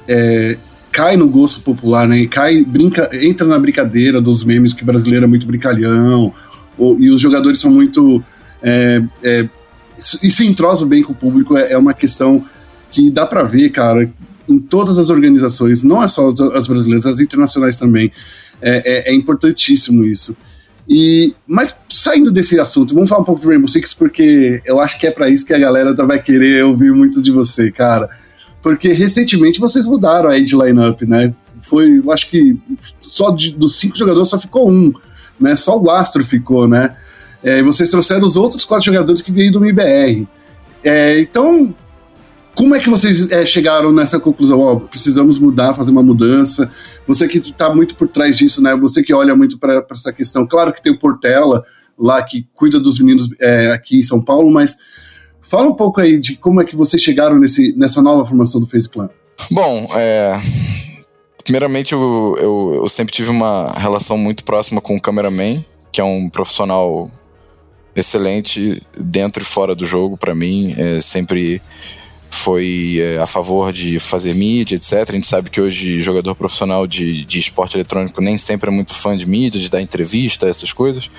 é, 0.08 0.58
cai 0.94 1.18
no 1.18 1.28
gosto 1.28 1.60
popular, 1.60 2.08
né? 2.08 2.26
Cai, 2.26 2.64
brinca, 2.64 3.10
entra 3.12 3.46
na 3.46 3.60
brincadeira 3.60 4.22
dos 4.22 4.46
memes 4.46 4.72
que 4.72 4.86
brasileiro 4.86 5.26
é 5.26 5.28
muito 5.28 5.46
brincalhão, 5.46 6.34
e 7.00 7.10
os 7.10 7.20
jogadores 7.20 7.60
são 7.60 7.70
muito. 7.70 8.24
É, 8.62 9.04
é, 9.22 9.50
e 10.24 10.32
se 10.32 10.46
entrosam 10.46 10.88
bem 10.88 11.04
com 11.04 11.12
o 11.12 11.16
público 11.16 11.58
é, 11.58 11.74
é 11.74 11.78
uma 11.78 11.94
questão 11.94 12.46
que 12.90 13.12
dá 13.12 13.26
para 13.26 13.44
ver, 13.44 13.70
cara, 13.72 14.10
em 14.48 14.60
todas 14.60 14.98
as 14.98 15.10
organizações, 15.10 15.84
não 15.84 16.04
é 16.04 16.08
só 16.08 16.28
as 16.28 16.68
brasileiras, 16.68 17.06
as 17.06 17.20
internacionais 17.20 17.78
também. 17.78 18.12
É, 18.62 19.10
é, 19.10 19.12
é, 19.12 19.14
importantíssimo 19.14 20.06
isso. 20.06 20.36
E, 20.88 21.34
mas 21.46 21.76
saindo 21.90 22.32
desse 22.32 22.60
assunto, 22.60 22.94
vamos 22.94 23.10
falar 23.10 23.22
um 23.22 23.26
pouco 23.26 23.42
de 23.42 23.48
Rainbow 23.48 23.68
Six, 23.68 23.94
porque 23.94 24.62
eu 24.66 24.80
acho 24.80 24.98
que 25.00 25.08
é 25.08 25.12
para 25.12 25.30
isso 25.30 25.46
que 25.46 25.54
a 25.54 25.60
galera 25.60 25.94
vai 26.06 26.22
querer 26.22 26.64
ouvir 26.64 26.94
muito 26.94 27.22
de 27.22 27.32
você, 27.32 27.72
cara. 27.72 28.10
Porque 28.62 28.94
recentemente 28.94 29.60
vocês 29.60 29.86
mudaram 29.86 30.30
a 30.30 30.34
age 30.34 30.56
lineup, 30.56 31.02
né? 31.02 31.34
Foi, 31.64 32.00
eu 32.00 32.12
acho 32.12 32.30
que 32.30 32.58
só 33.02 33.32
de, 33.32 33.52
dos 33.52 33.76
cinco 33.76 33.98
jogadores 33.98 34.30
só 34.30 34.40
ficou 34.40 34.70
um, 34.70 34.94
né? 35.40 35.56
Só 35.56 35.78
o 35.78 35.90
Astro 35.90 36.26
ficou, 36.26 36.68
né? 36.68 36.96
É, 37.44 37.60
e 37.60 37.64
vocês 37.64 37.90
trouxeram 37.90 38.26
os 38.26 38.38
outros 38.38 38.64
quatro 38.64 38.86
jogadores 38.86 39.22
que 39.22 39.32
veio 39.32 39.52
do 39.52 39.64
MBR. 39.64 40.26
É, 40.84 41.20
então, 41.20 41.76
como 42.56 42.76
é 42.76 42.80
que 42.80 42.90
vocês 42.90 43.32
é, 43.32 43.46
chegaram 43.46 43.92
nessa 43.92 44.20
conclusão? 44.20 44.60
Ó, 44.60 44.76
precisamos 44.76 45.38
mudar, 45.40 45.74
fazer 45.74 45.92
uma 45.92 46.04
mudança. 46.04 46.70
Você 47.08 47.28
que 47.28 47.40
está 47.40 47.74
muito 47.74 47.96
por 47.96 48.08
trás 48.08 48.38
disso, 48.38 48.62
né? 48.62 48.76
Você 48.76 49.02
que 49.02 49.14
olha 49.14 49.36
muito 49.36 49.58
para 49.58 49.86
essa 49.92 50.14
questão. 50.14 50.46
Claro 50.46 50.72
que 50.72 50.82
tem 50.82 50.94
o 50.94 51.00
Portela 51.00 51.64
lá 51.98 52.22
que 52.22 52.48
cuida 52.54 52.80
dos 52.80 53.00
meninos 53.00 53.30
é, 53.40 53.72
aqui 53.72 54.00
em 54.00 54.04
São 54.04 54.22
Paulo, 54.22 54.52
mas 54.52 54.76
fala 55.42 55.68
um 55.68 55.76
pouco 55.76 56.02
aí 56.02 56.20
de 56.20 56.36
como 56.36 56.62
é 56.62 56.66
que 56.66 56.76
vocês 56.76 57.02
chegaram 57.02 57.38
nesse, 57.38 57.74
nessa 57.78 58.02
nova 58.02 58.26
formação 58.26 58.60
do 58.60 58.68
Face 58.68 58.90
Clan. 58.90 59.10
Bom, 59.52 59.88
é, 59.96 60.40
primeiramente 61.44 61.94
eu, 61.94 62.38
eu, 62.40 62.72
eu 62.84 62.90
sempre 62.90 63.14
tive 63.14 63.30
uma 63.30 63.72
relação 63.72 64.18
muito 64.18 64.44
próxima 64.44 64.80
com 64.80 64.96
o 64.96 65.02
cameraman, 65.02 65.64
que 65.92 66.02
é 66.02 66.04
um 66.04 66.30
profissional 66.30 67.10
excelente 67.96 68.82
dentro 68.98 69.44
e 69.44 69.46
fora 69.46 69.76
do 69.76 69.86
jogo 69.86 70.18
para 70.18 70.34
mim. 70.34 70.74
É, 70.78 71.02
sempre 71.02 71.62
foi 72.44 72.98
é, 73.00 73.18
a 73.20 73.26
favor 73.26 73.72
de 73.72 73.98
fazer 74.00 74.36
mídia, 74.36 74.76
etc. 74.76 75.10
A 75.10 75.14
gente 75.14 75.28
sabe 75.28 75.50
que 75.50 75.62
hoje 75.62 76.02
jogador 76.02 76.36
profissional 76.36 76.86
de, 76.86 77.24
de 77.24 77.40
esporte 77.40 77.78
eletrônico 77.78 78.20
nem 78.22 78.38
sempre 78.38 78.70
é 78.70 78.72
muito 78.72 78.94
fã 78.94 79.16
de 79.16 79.26
mídia, 79.26 79.62
de 79.62 79.70
dar 79.70 79.82
entrevista, 79.82 80.46
essas 80.48 80.74
coisas. 80.74 81.10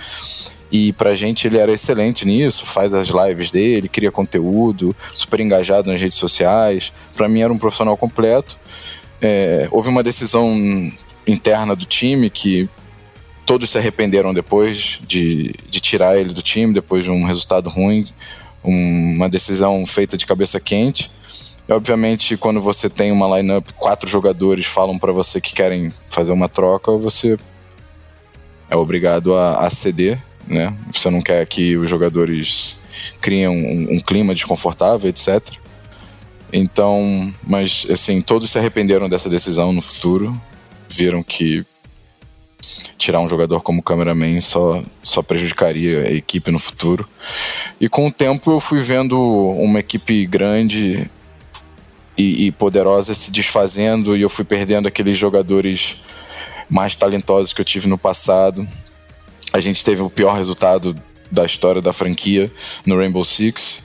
E 0.70 0.92
pra 0.92 1.14
gente 1.14 1.46
ele 1.46 1.56
era 1.56 1.72
excelente 1.72 2.26
nisso, 2.26 2.66
faz 2.66 2.92
as 2.92 3.08
lives 3.08 3.50
dele, 3.50 3.88
cria 3.88 4.12
conteúdo, 4.12 4.94
super 5.14 5.40
engajado 5.40 5.90
nas 5.90 5.98
redes 5.98 6.18
sociais. 6.18 6.92
Para 7.16 7.26
mim 7.26 7.40
era 7.40 7.52
um 7.52 7.58
profissional 7.58 7.96
completo. 7.96 8.58
É, 9.22 9.66
houve 9.70 9.88
uma 9.88 10.02
decisão 10.02 10.54
interna 11.26 11.74
do 11.74 11.86
time 11.86 12.28
que 12.28 12.68
todos 13.46 13.70
se 13.70 13.78
arrependeram 13.78 14.34
depois 14.34 15.00
de, 15.06 15.54
de 15.70 15.80
tirar 15.80 16.18
ele 16.18 16.34
do 16.34 16.42
time, 16.42 16.74
depois 16.74 17.02
de 17.02 17.10
um 17.10 17.24
resultado 17.24 17.70
ruim 17.70 18.06
uma 18.64 19.28
decisão 19.28 19.86
feita 19.86 20.16
de 20.16 20.26
cabeça 20.26 20.58
quente. 20.58 21.10
E, 21.68 21.72
obviamente, 21.72 22.36
quando 22.36 22.60
você 22.60 22.88
tem 22.88 23.12
uma 23.12 23.36
lineup, 23.36 23.70
quatro 23.76 24.08
jogadores 24.08 24.66
falam 24.66 24.98
para 24.98 25.12
você 25.12 25.40
que 25.40 25.54
querem 25.54 25.92
fazer 26.08 26.32
uma 26.32 26.48
troca, 26.48 26.92
você 26.92 27.38
é 28.70 28.76
obrigado 28.76 29.34
a, 29.34 29.66
a, 29.66 29.70
ceder, 29.70 30.22
né? 30.46 30.74
Você 30.92 31.10
não 31.10 31.20
quer 31.20 31.46
que 31.46 31.76
os 31.76 31.88
jogadores 31.88 32.76
criem 33.20 33.48
um, 33.48 33.94
um 33.94 34.00
clima 34.00 34.34
desconfortável, 34.34 35.08
etc. 35.08 35.42
Então, 36.52 37.32
mas 37.42 37.86
assim, 37.90 38.20
todos 38.20 38.50
se 38.50 38.58
arrependeram 38.58 39.08
dessa 39.08 39.28
decisão 39.28 39.72
no 39.72 39.82
futuro, 39.82 40.38
viram 40.88 41.22
que 41.22 41.64
tirar 42.96 43.20
um 43.20 43.28
jogador 43.28 43.60
como 43.60 43.82
cameraman 43.82 44.40
só, 44.40 44.82
só 45.02 45.22
prejudicaria 45.22 46.02
a 46.02 46.12
equipe 46.12 46.50
no 46.50 46.58
futuro. 46.58 47.08
E 47.80 47.88
com 47.88 48.06
o 48.06 48.12
tempo 48.12 48.50
eu 48.50 48.60
fui 48.60 48.80
vendo 48.80 49.20
uma 49.20 49.80
equipe 49.80 50.26
grande 50.26 51.10
e, 52.16 52.46
e 52.46 52.52
poderosa 52.52 53.14
se 53.14 53.30
desfazendo 53.30 54.16
e 54.16 54.22
eu 54.22 54.30
fui 54.30 54.44
perdendo 54.44 54.88
aqueles 54.88 55.18
jogadores 55.18 55.96
mais 56.68 56.96
talentosos 56.96 57.52
que 57.52 57.60
eu 57.60 57.64
tive 57.64 57.88
no 57.88 57.98
passado. 57.98 58.66
A 59.52 59.60
gente 59.60 59.84
teve 59.84 60.02
o 60.02 60.10
pior 60.10 60.34
resultado 60.34 60.96
da 61.30 61.44
história 61.44 61.82
da 61.82 61.92
franquia 61.92 62.50
no 62.86 62.96
Rainbow 62.96 63.24
Six 63.24 63.83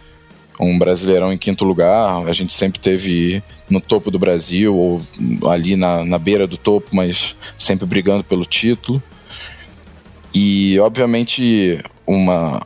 um 0.59 0.77
brasileirão 0.77 1.31
em 1.31 1.37
quinto 1.37 1.63
lugar. 1.63 2.27
A 2.27 2.33
gente 2.33 2.51
sempre 2.51 2.79
teve 2.79 3.41
no 3.69 3.79
topo 3.79 4.11
do 4.11 4.19
Brasil, 4.19 4.75
ou 4.75 5.01
ali 5.49 5.75
na, 5.75 6.03
na 6.03 6.19
beira 6.19 6.45
do 6.45 6.57
topo, 6.57 6.95
mas 6.95 7.35
sempre 7.57 7.85
brigando 7.85 8.23
pelo 8.23 8.45
título. 8.45 9.01
E, 10.33 10.77
obviamente, 10.79 11.81
uma, 12.05 12.61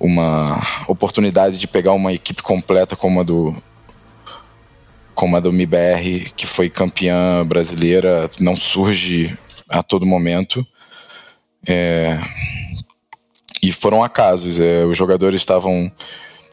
uma 0.00 0.60
oportunidade 0.88 1.58
de 1.58 1.66
pegar 1.66 1.92
uma 1.92 2.12
equipe 2.12 2.42
completa 2.42 2.96
como 2.96 3.20
a 3.20 3.22
do, 3.22 3.54
como 5.14 5.36
a 5.36 5.40
do 5.40 5.52
MIBR, 5.52 6.32
que 6.34 6.46
foi 6.46 6.70
campeã 6.70 7.46
brasileira, 7.46 8.30
não 8.40 8.56
surge 8.56 9.36
a 9.68 9.82
todo 9.82 10.06
momento. 10.06 10.66
É, 11.66 12.18
e 13.64 13.72
foram 13.72 14.02
acasos. 14.02 14.60
É, 14.60 14.84
os 14.84 14.96
jogadores 14.96 15.40
estavam 15.40 15.90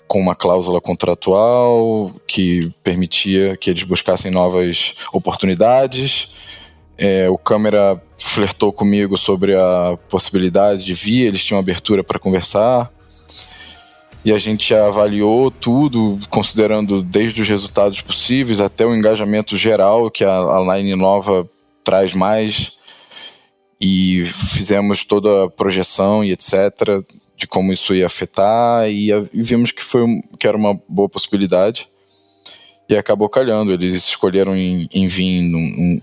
com 0.08 0.20
uma 0.20 0.36
cláusula 0.36 0.80
contratual 0.80 2.12
que 2.28 2.72
permitia 2.84 3.58
que 3.58 3.70
eles 3.70 3.84
buscassem 3.84 4.32
novas 4.32 4.94
oportunidades. 5.14 6.30
É, 6.98 7.30
o 7.30 7.38
câmera 7.38 8.02
flertou 8.18 8.72
comigo 8.72 9.18
sobre 9.18 9.56
a 9.56 9.98
possibilidade 10.10 10.86
de 10.86 10.94
vir, 10.94 11.28
eles 11.28 11.44
tinham 11.44 11.60
abertura 11.60 12.04
para 12.04 12.20
conversar. 12.20 12.92
E 14.24 14.32
a 14.32 14.38
gente 14.38 14.74
avaliou 14.74 15.50
tudo, 15.50 16.18
considerando 16.30 17.02
desde 17.02 17.42
os 17.42 17.48
resultados 17.48 18.02
possíveis 18.02 18.60
até 18.60 18.86
o 18.86 18.96
engajamento 18.96 19.58
geral 19.58 20.12
que 20.12 20.24
a, 20.24 20.38
a 20.38 20.78
line 20.78 20.96
nova 20.96 21.50
traz 21.84 22.14
mais 22.14 22.74
e 23.82 24.24
fizemos 24.26 25.04
toda 25.04 25.46
a 25.46 25.50
projeção 25.50 26.24
e 26.24 26.32
etc 26.32 27.04
de 27.42 27.48
como 27.48 27.74
isso 27.74 27.96
ia 27.96 28.06
afetar 28.06 28.88
e, 28.88 29.10
vimos 29.34 29.72
que 29.72 29.82
foi 29.82 30.06
que 30.38 30.48
era 30.48 30.56
uma 30.56 30.80
boa 30.88 31.10
possibilidade 31.10 31.90
e 32.88 32.96
acabou 32.96 33.28
calhando. 33.28 33.72
Eles 33.72 33.96
escolheram 33.96 34.56
em, 34.56 34.88
em 34.94 35.08
vir 35.08 35.42
num, 35.42 35.60
um, 35.60 36.00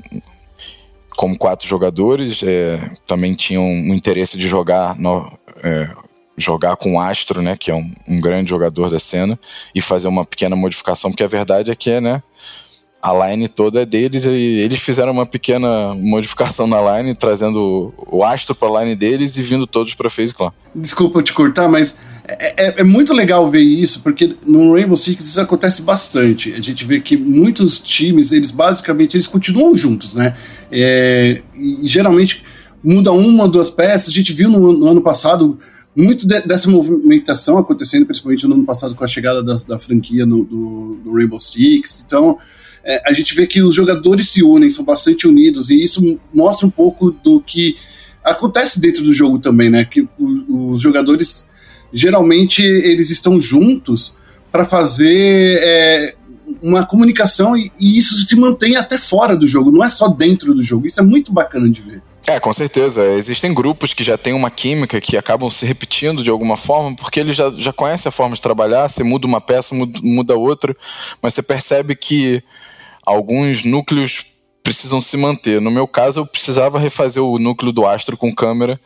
como 1.11 1.39
quatro 1.39 1.69
jogadores 1.69 2.43
é, 2.43 2.91
também 3.07 3.35
tinham 3.35 3.63
um 3.65 3.95
interesse 3.95 4.37
de 4.37 4.49
jogar 4.49 4.99
no, 4.99 5.31
é, 5.63 5.89
jogar 6.37 6.77
com 6.77 6.95
o 6.95 7.01
Astro 7.01 7.41
né 7.41 7.57
que 7.57 7.71
é 7.71 7.75
um, 7.75 7.93
um 8.09 8.17
grande 8.17 8.51
jogador 8.51 8.91
da 8.91 8.99
cena 8.99 9.39
e 9.75 9.81
fazer 9.81 10.09
uma 10.09 10.25
pequena 10.25 10.55
modificação 10.55 11.11
porque 11.11 11.25
a 11.25 11.29
verdade 11.29 11.71
é 11.71 11.75
que 11.75 11.91
é 11.91 12.01
né 12.01 12.23
a 13.03 13.29
line 13.29 13.49
toda 13.49 13.83
é 13.83 13.87
deles 13.87 14.25
e 14.25 14.29
eles 14.29 14.81
fizeram 14.81 15.13
uma 15.13 15.27
pequena 15.27 15.95
modificação 15.95 16.67
na 16.67 16.99
line, 16.99 17.15
trazendo 17.15 17.95
o 17.97 18.25
astro 18.25 18.55
para 18.55 18.69
a 18.69 18.85
line 18.85 18.97
deles 18.97 19.37
e 19.37 19.43
vindo 19.43 19.67
todos 19.67 19.95
para 19.95 20.11
FaZe 20.11 20.35
Clan. 20.35 20.53
Desculpa 20.75 21.23
te 21.23 21.33
cortar, 21.33 21.69
mas 21.69 21.97
é, 22.27 22.67
é, 22.67 22.75
é, 22.81 22.85
muito 22.85 23.15
legal 23.15 23.49
ver 23.51 23.63
isso, 23.63 24.01
porque 24.01 24.37
no 24.45 24.75
Rainbow 24.75 24.97
Six 24.97 25.25
isso 25.25 25.41
acontece 25.41 25.81
bastante. 25.81 26.53
A 26.53 26.61
gente 26.61 26.85
vê 26.85 27.01
que 27.01 27.17
muitos 27.17 27.81
times, 27.81 28.33
eles 28.33 28.51
basicamente 28.51 29.17
eles 29.17 29.27
continuam 29.27 29.75
juntos, 29.75 30.13
né? 30.13 30.37
É, 30.71 31.41
e, 31.55 31.87
geralmente 31.87 32.45
muda 32.85 33.13
uma 33.13 33.49
duas 33.49 33.71
peças. 33.71 34.09
A 34.09 34.13
gente 34.13 34.33
viu 34.33 34.51
no, 34.51 34.73
no 34.73 34.87
ano 34.87 35.01
passado 35.01 35.59
muito 35.97 36.27
de, 36.27 36.41
dessa 36.43 36.69
movimentação 36.69 37.57
acontecendo, 37.57 38.05
principalmente 38.05 38.47
no 38.47 38.55
ano 38.55 38.65
passado 38.65 38.95
com 38.95 39.05
a 39.05 39.09
chegada 39.09 39.43
da, 39.43 39.55
da 39.67 39.79
franquia 39.79 40.27
no, 40.27 40.45
do, 40.45 40.99
do 41.03 41.13
Rainbow 41.15 41.41
Six. 41.41 42.05
Então, 42.07 42.37
é, 42.89 43.03
a 43.07 43.13
gente 43.13 43.35
vê 43.35 43.47
que 43.47 43.61
os 43.61 43.75
jogadores 43.75 44.31
se 44.31 44.43
unem, 44.43 44.71
são 44.71 44.83
bastante 44.83 45.29
unidos, 45.29 45.69
e 45.69 45.83
isso 45.83 46.19
mostra 46.35 46.67
um 46.67 46.71
pouco 46.71 47.11
do 47.11 47.39
que 47.39 47.77
acontece 48.25 48.81
dentro 48.81 49.05
do 49.05 49.13
jogo 49.13 49.39
também, 49.39 49.69
né? 49.69 49.85
Que 49.85 50.09
os, 50.19 50.45
os 50.49 50.81
jogadores 50.81 51.47
geralmente 51.93 52.63
eles 52.63 53.11
estão 53.11 53.39
juntos 53.39 54.15
para 54.51 54.65
fazer 54.65 55.59
é, 55.63 56.15
uma 56.63 56.87
comunicação 56.87 57.55
e, 57.57 57.71
e, 57.79 57.99
isso 57.99 58.15
se 58.15 58.35
mantém 58.35 58.77
até 58.77 58.97
fora 58.97 59.37
do 59.37 59.47
jogo, 59.47 59.71
não 59.71 59.85
é 59.85 59.91
só 59.91 60.09
dentro 60.09 60.55
do 60.55 60.63
jogo. 60.63 60.87
Isso 60.87 61.01
é 61.01 61.05
muito 61.05 61.31
bacana 61.31 61.69
de 61.69 61.83
ver. 61.83 62.03
É, 62.27 62.41
com 62.41 62.53
certeza. 62.55 63.05
Existem 63.13 63.53
grupos 63.53 63.93
que 63.93 64.03
já 64.03 64.17
têm 64.17 64.33
uma 64.33 64.51
química 64.51 64.99
que 64.99 65.17
acabam 65.17 65.51
se 65.51 65.67
repetindo 65.67 66.23
de 66.23 66.31
alguma 66.31 66.57
forma, 66.57 66.97
porque 66.97 67.21
eles 67.21 67.37
já, 67.37 67.51
já 67.51 67.73
conhecem 67.73 68.09
a 68.09 68.13
forma 68.13 68.35
de 68.35 68.41
trabalhar. 68.41 68.89
Você 68.89 69.03
muda 69.03 69.27
uma 69.27 69.43
peça, 69.43 69.75
muda, 69.75 69.99
muda 70.03 70.37
outra, 70.37 70.75
mas 71.23 71.35
você 71.35 71.43
percebe 71.43 71.95
que 71.95 72.43
alguns 73.09 73.65
núcleos 73.65 74.27
precisam 74.63 75.01
se 75.01 75.17
manter. 75.17 75.61
No 75.61 75.71
meu 75.71 75.89
caso, 75.89 76.21
eu 76.21 76.27
precisava 76.27 76.79
refazer 76.79 77.23
o 77.23 77.39
núcleo 77.39 77.73
do 77.73 77.87
Astro 77.87 78.19
com 78.19 78.35
câmera. 78.35 78.79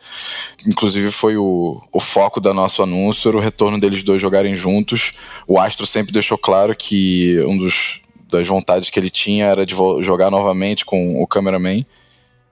Inclusive, 0.65 1.11
foi 1.11 1.35
o, 1.35 1.81
o 1.91 1.99
foco 1.99 2.39
da 2.39 2.53
nosso 2.53 2.81
anúncio, 2.81 3.27
era 3.27 3.37
o 3.37 3.41
retorno 3.41 3.77
deles 3.77 4.01
dois 4.01 4.21
jogarem 4.21 4.55
juntos. 4.55 5.11
O 5.45 5.59
Astro 5.59 5.85
sempre 5.85 6.13
deixou 6.13 6.37
claro 6.37 6.73
que 6.75 7.43
um 7.45 7.57
dos 7.57 8.01
das 8.31 8.47
vontades 8.47 8.89
que 8.89 8.99
ele 8.99 9.11
tinha 9.11 9.45
era 9.45 9.63
de 9.63 9.75
jogar 10.01 10.31
novamente 10.31 10.83
com 10.85 11.21
o 11.21 11.27
cameraman. 11.27 11.85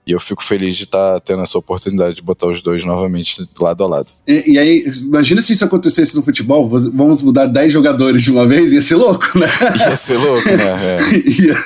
E 0.04 0.10
eu 0.10 0.18
fico 0.18 0.42
feliz 0.42 0.76
de 0.76 0.82
estar 0.82 1.14
tá 1.14 1.20
tendo 1.20 1.42
essa 1.42 1.56
oportunidade 1.56 2.16
de 2.16 2.22
botar 2.22 2.48
os 2.48 2.60
dois 2.60 2.84
novamente 2.84 3.48
lado 3.60 3.84
a 3.84 3.86
lado. 3.86 4.10
E, 4.26 4.52
e, 4.52 4.58
aí, 4.58 4.84
imagina 5.00 5.40
se 5.40 5.52
isso 5.52 5.64
acontecesse 5.64 6.16
no 6.16 6.22
futebol, 6.22 6.68
vamos 6.68 7.22
mudar 7.22 7.46
10 7.46 7.72
jogadores 7.72 8.24
de 8.24 8.32
uma 8.32 8.44
vez, 8.46 8.72
ia 8.72 8.82
ser 8.82 8.96
louco, 8.96 9.38
né? 9.38 9.46
Ia 9.78 9.96
ser 9.96 10.16
louco, 10.16 10.48
né? 10.48 10.72
É. 10.82 11.16
ia, 11.28 11.56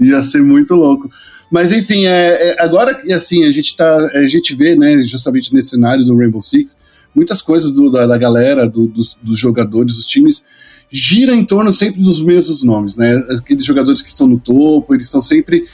ia 0.00 0.22
ser 0.24 0.42
muito 0.42 0.74
louco. 0.74 1.08
Mas 1.50 1.70
enfim, 1.70 2.04
é, 2.04 2.50
é, 2.50 2.62
agora 2.62 3.00
assim, 3.12 3.44
a 3.44 3.52
gente 3.52 3.76
tá. 3.76 3.96
A 4.14 4.26
gente 4.26 4.56
vê, 4.56 4.74
né, 4.74 5.04
justamente 5.04 5.54
nesse 5.54 5.70
cenário 5.70 6.04
do 6.04 6.16
Rainbow 6.16 6.42
Six, 6.42 6.76
muitas 7.14 7.40
coisas 7.40 7.72
do, 7.72 7.88
da, 7.90 8.06
da, 8.06 8.18
galera, 8.18 8.68
do, 8.68 8.88
dos, 8.88 9.16
dos, 9.22 9.38
jogadores, 9.38 9.94
dos 9.94 10.06
times, 10.06 10.42
gira 10.90 11.32
em 11.32 11.44
torno 11.44 11.72
sempre 11.72 12.02
dos 12.02 12.20
mesmos 12.20 12.64
nomes, 12.64 12.96
né? 12.96 13.14
Aqueles 13.38 13.64
jogadores 13.64 14.02
que 14.02 14.08
estão 14.08 14.26
no 14.26 14.38
topo, 14.38 14.94
eles 14.94 15.06
estão 15.06 15.22
sempre 15.22 15.64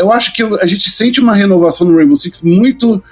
eu 0.00 0.12
acho 0.12 0.32
que 0.32 0.42
a 0.42 0.66
gente 0.66 0.90
sente 0.90 1.20
uma 1.20 1.34
renovação 1.34 1.86
no 1.86 1.96
Rainbow 1.96 2.16
Six 2.16 2.42
muito 2.42 3.02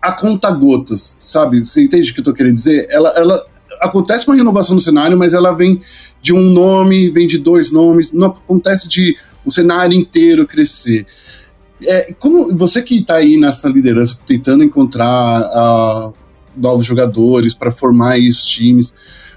a 0.00 0.12
conta 0.12 0.50
gotas, 0.50 1.16
sabe? 1.18 1.64
Você 1.64 1.82
entende 1.82 2.10
o 2.10 2.14
que 2.14 2.20
eu 2.20 2.24
tô 2.24 2.34
querendo 2.34 2.54
dizer? 2.54 2.86
Ela, 2.90 3.10
ela 3.10 3.46
acontece 3.80 4.26
uma 4.26 4.36
renovação 4.36 4.74
no 4.74 4.80
cenário, 4.80 5.18
mas 5.18 5.32
ela 5.34 5.52
vem 5.52 5.80
de 6.22 6.32
um 6.32 6.40
nome, 6.40 7.10
vem 7.10 7.26
de 7.26 7.38
dois 7.38 7.72
nomes, 7.72 8.12
não 8.12 8.28
acontece 8.28 8.88
de 8.88 9.16
o 9.44 9.50
cenário 9.50 9.96
inteiro 9.96 10.46
crescer. 10.46 11.06
É, 11.84 12.12
como 12.18 12.56
você 12.56 12.82
que 12.82 12.98
está 12.98 13.16
aí 13.16 13.36
nessa 13.36 13.68
liderança, 13.68 14.18
tentando 14.26 14.64
encontrar 14.64 15.42
uh, 15.42 16.14
novos 16.56 16.86
jogadores 16.86 17.54
para 17.54 17.70
formar 17.70 18.18
os 18.18 18.44
times, 18.44 18.94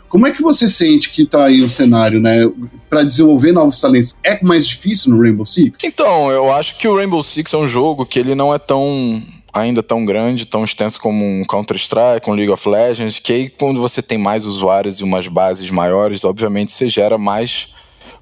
como 0.09 0.27
é 0.27 0.31
que 0.31 0.41
você 0.41 0.67
sente 0.67 1.09
que 1.09 1.25
tá 1.25 1.45
aí 1.45 1.61
o 1.61 1.69
cenário, 1.69 2.19
né? 2.19 2.49
Para 2.89 3.03
desenvolver 3.03 3.51
novos 3.51 3.79
talentos, 3.79 4.17
é 4.23 4.43
mais 4.43 4.67
difícil 4.67 5.11
no 5.11 5.21
Rainbow 5.21 5.45
Six? 5.45 5.77
Então, 5.83 6.31
eu 6.31 6.51
acho 6.51 6.77
que 6.77 6.87
o 6.87 6.95
Rainbow 6.95 7.23
Six 7.23 7.53
é 7.53 7.57
um 7.57 7.67
jogo 7.67 8.05
que 8.05 8.19
ele 8.19 8.35
não 8.35 8.53
é 8.53 8.57
tão 8.57 9.23
ainda 9.53 9.81
tão 9.81 10.05
grande, 10.05 10.45
tão 10.45 10.63
extenso 10.63 10.99
como 10.99 11.23
um 11.25 11.43
Counter-Strike, 11.43 12.29
um 12.29 12.33
League 12.33 12.51
of 12.51 12.67
Legends, 12.67 13.19
que 13.19 13.33
aí 13.33 13.49
quando 13.49 13.81
você 13.81 14.01
tem 14.01 14.17
mais 14.17 14.45
usuários 14.45 14.99
e 14.99 15.03
umas 15.03 15.27
bases 15.27 15.69
maiores, 15.69 16.23
obviamente 16.23 16.71
você 16.71 16.89
gera 16.89 17.17
mais 17.17 17.69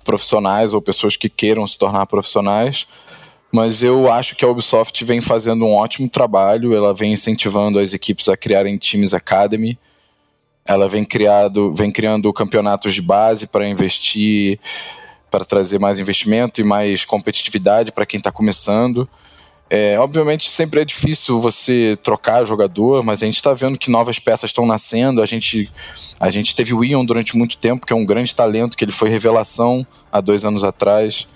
profissionais 0.04 0.74
ou 0.74 0.82
pessoas 0.82 1.16
que 1.16 1.30
queiram 1.30 1.68
se 1.68 1.78
tornar 1.78 2.06
profissionais. 2.06 2.88
Mas 3.52 3.82
eu 3.82 4.12
acho 4.12 4.36
que 4.36 4.44
a 4.44 4.48
Ubisoft 4.48 5.04
vem 5.06 5.22
fazendo 5.22 5.66
um 5.66 5.74
ótimo 5.74 6.10
trabalho, 6.10 6.74
ela 6.74 6.94
vem 6.94 7.14
incentivando 7.14 7.80
as 7.80 7.94
equipes 7.94 8.28
a 8.28 8.36
criarem 8.36 8.78
times 8.78 9.14
Academy, 9.14 9.78
ela 10.68 10.88
vem, 10.88 11.06
criado, 11.06 11.74
vem 11.74 11.92
criando 11.92 12.32
campeonatos 12.34 12.94
de 12.94 13.02
base 13.02 13.48
para 13.48 13.68
investir, 13.68 14.60
para 15.32 15.46
trazer 15.46 15.80
mais 15.80 16.00
investimento 16.00 16.60
e 16.60 16.64
mais 16.64 17.06
competitividade 17.06 17.92
para 17.92 18.06
quem 18.06 18.18
está 18.18 18.32
começando. 18.32 19.08
É, 19.70 20.00
obviamente 20.00 20.50
sempre 20.50 20.80
é 20.80 20.86
difícil 20.86 21.42
você 21.42 21.98
trocar 22.02 22.46
jogador, 22.46 23.04
mas 23.04 23.22
a 23.22 23.26
gente 23.26 23.36
está 23.36 23.54
vendo 23.54 23.78
que 23.78 23.92
novas 23.92 24.18
peças 24.18 24.50
estão 24.50 24.66
nascendo. 24.66 25.22
A 25.22 25.26
gente, 25.26 25.70
a 26.20 26.30
gente 26.30 26.56
teve 26.56 26.74
o 26.74 26.84
Ion 26.84 27.04
durante 27.04 27.36
muito 27.36 27.58
tempo, 27.58 27.86
que 27.86 27.92
é 27.92 27.96
um 27.96 28.06
grande 28.06 28.34
talento, 28.34 28.78
que 28.78 28.86
ele 28.86 28.94
foi 28.94 29.10
revelação 29.10 29.86
há 30.12 30.22
dois 30.22 30.46
anos 30.46 30.64
atrás. 30.64 31.28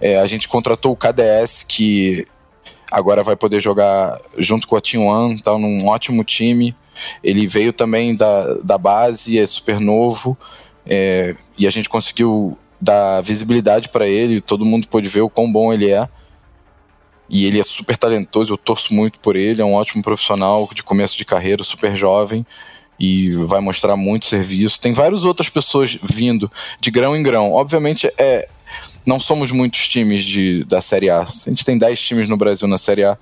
É, 0.00 0.18
a 0.18 0.26
gente 0.26 0.48
contratou 0.48 0.92
o 0.92 0.96
KDS, 0.96 1.62
que 1.62 2.26
agora 2.92 3.22
vai 3.22 3.34
poder 3.34 3.60
jogar 3.60 4.20
junto 4.38 4.68
com 4.68 4.76
a 4.76 4.80
Team 4.80 5.06
One, 5.06 5.36
está 5.36 5.56
num 5.56 5.86
ótimo 5.86 6.22
time. 6.22 6.76
Ele 7.24 7.46
veio 7.46 7.72
também 7.72 8.14
da, 8.14 8.54
da 8.58 8.76
base, 8.78 9.38
é 9.38 9.46
super 9.46 9.80
novo, 9.80 10.36
é, 10.86 11.34
e 11.58 11.66
a 11.66 11.70
gente 11.70 11.88
conseguiu 11.88 12.56
dar 12.80 13.22
visibilidade 13.22 13.88
para 13.88 14.06
ele, 14.06 14.40
todo 14.40 14.64
mundo 14.64 14.88
pôde 14.88 15.08
ver 15.08 15.22
o 15.22 15.30
quão 15.30 15.50
bom 15.50 15.72
ele 15.72 15.90
é. 15.90 16.08
E 17.30 17.46
ele 17.46 17.58
é 17.58 17.62
super 17.62 17.96
talentoso, 17.96 18.52
eu 18.52 18.58
torço 18.58 18.92
muito 18.92 19.18
por 19.18 19.36
ele, 19.36 19.62
é 19.62 19.64
um 19.64 19.72
ótimo 19.72 20.02
profissional 20.02 20.68
de 20.74 20.82
começo 20.82 21.16
de 21.16 21.24
carreira, 21.24 21.64
super 21.64 21.96
jovem 21.96 22.44
e 22.98 23.30
vai 23.30 23.60
mostrar 23.60 23.96
muito 23.96 24.26
serviço. 24.26 24.80
Tem 24.80 24.92
várias 24.92 25.24
outras 25.24 25.48
pessoas 25.48 25.98
vindo 26.02 26.50
de 26.80 26.90
grão 26.90 27.16
em 27.16 27.22
grão. 27.22 27.52
Obviamente, 27.52 28.12
é, 28.18 28.48
não 29.04 29.18
somos 29.18 29.50
muitos 29.50 29.88
times 29.88 30.24
de, 30.24 30.64
da 30.64 30.80
Série 30.80 31.10
A. 31.10 31.20
A 31.22 31.48
gente 31.48 31.64
tem 31.64 31.78
10 31.78 32.00
times 32.00 32.28
no 32.28 32.36
Brasil 32.36 32.68
na 32.68 32.78
Série 32.78 33.04
A. 33.04 33.16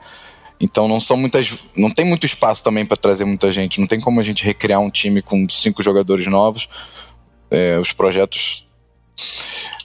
Então 0.61 0.87
não 0.87 1.01
são 1.01 1.17
muitas, 1.17 1.51
não 1.75 1.91
tem 1.91 2.05
muito 2.05 2.27
espaço 2.27 2.63
também 2.63 2.85
para 2.85 2.97
trazer 2.97 3.25
muita 3.25 3.53
gente. 3.53 3.81
Não 3.81 3.87
tem 3.87 4.01
como 4.01 4.21
a 4.21 4.23
gente 4.23 4.45
recriar 4.45 4.81
um 4.81 4.91
time 4.91 5.23
com 5.23 5.49
cinco 5.49 5.83
jogadores 5.83 6.27
novos. 6.27 6.69
É, 7.51 7.79
os 7.79 7.93
projetos 7.93 8.69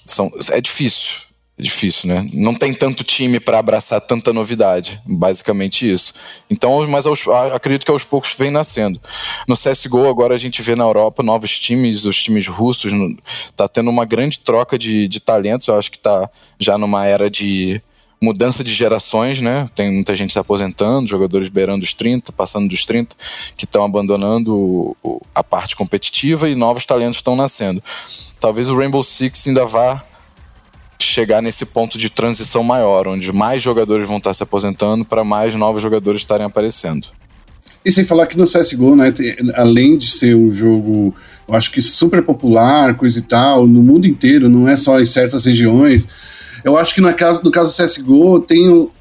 são 0.06 0.30
é 0.51 0.62
difícil, 0.62 1.13
difícil, 1.58 2.10
né? 2.10 2.28
Não 2.34 2.54
tem 2.54 2.74
tanto 2.74 3.04
time 3.04 3.39
para 3.39 3.60
abraçar 3.60 4.02
tanta 4.02 4.34
novidade, 4.34 5.02
basicamente 5.06 5.89
isso. 5.89 6.13
Então, 6.50 6.86
mas 6.88 7.06
aos, 7.06 7.26
acredito 7.54 7.86
que 7.86 7.91
aos 7.91 8.04
poucos 8.04 8.36
vem 8.38 8.52
nascendo. 8.52 9.00
No 9.48 9.56
CS:GO 9.56 10.10
agora 10.10 10.36
a 10.36 10.38
gente 10.38 10.62
vê 10.62 10.76
na 10.76 10.84
Europa 10.84 11.24
novos 11.24 11.58
times, 11.58 12.04
os 12.06 12.22
times 12.22 12.48
russos, 12.48 12.91
no, 12.91 13.18
tá 13.56 13.70
tendo 13.70 13.89
uma 13.89 14.04
grande 14.04 14.39
troca 14.39 14.78
de, 14.78 15.08
de 15.08 15.20
talentos. 15.22 15.68
Eu 15.68 15.80
acho 15.80 15.89
que 15.89 16.00
tá 16.00 16.30
já 16.60 16.78
numa 16.78 17.06
era 17.06 17.30
de 17.30 17.82
mudança 18.22 18.63
de 18.63 18.74
gerações, 18.74 19.39
né? 19.39 19.65
Tem 19.74 19.91
muita 19.91 20.15
gente 20.15 20.34
se 20.34 20.39
aposentando, 20.39 21.08
jogadores 21.08 21.48
beirando 21.48 21.86
os 21.86 21.94
30, 21.94 22.34
passando 22.34 22.68
dos 22.68 22.84
30, 22.86 23.15
que 23.56 23.65
estão 23.65 23.84
abandonando 23.84 24.96
o, 25.02 25.22
a 25.34 25.44
parte 25.44 25.76
competitiva 25.76 26.50
e 26.50 26.56
novos 26.56 26.86
talentos 26.86 27.18
estão 27.18 27.36
nascendo. 27.36 27.82
Talvez 28.39 28.70
o 28.70 28.78
Rainbow 28.78 29.04
Six 29.04 29.48
ainda 29.48 29.65
vá 29.65 30.04
chegar 31.00 31.42
nesse 31.42 31.66
ponto 31.66 31.98
de 31.98 32.10
transição 32.10 32.64
maior, 32.64 33.08
onde 33.08 33.32
mais 33.32 33.62
jogadores 33.62 34.08
vão 34.08 34.18
estar 34.18 34.34
se 34.34 34.44
aposentando 34.44 35.06
para 35.06 35.24
mais 35.24 35.54
novos 35.56 35.82
jogadores 35.82 36.22
estarem 36.22 36.46
aparecendo. 36.46 37.08
E 37.84 37.92
sem 37.92 38.04
falar 38.04 38.26
que 38.26 38.38
no 38.38 38.46
CSGO, 38.46 38.96
né, 38.96 39.14
além 39.54 39.98
de 39.98 40.10
ser 40.10 40.36
um 40.36 40.54
jogo, 40.54 41.14
eu 41.48 41.54
acho 41.54 41.72
que 41.72 41.82
super 41.82 42.24
popular, 42.24 42.96
coisa 42.96 43.20
e 43.20 43.22
tal, 43.22 43.68
no 43.68 43.84
mundo 43.84 44.08
inteiro, 44.08 44.50
não 44.50 44.68
é 44.68 44.76
só 44.76 45.00
em 45.00 45.06
certas 45.06 45.46
regiões, 45.46 46.08
eu 46.64 46.78
acho 46.78 46.96
que 46.96 47.02
no 47.02 47.14
caso, 47.14 47.42
no 47.44 47.52
caso 47.52 47.78
do 47.78 47.86
CSGO 47.86 48.40
tem 48.40 48.68
o, 48.70 48.92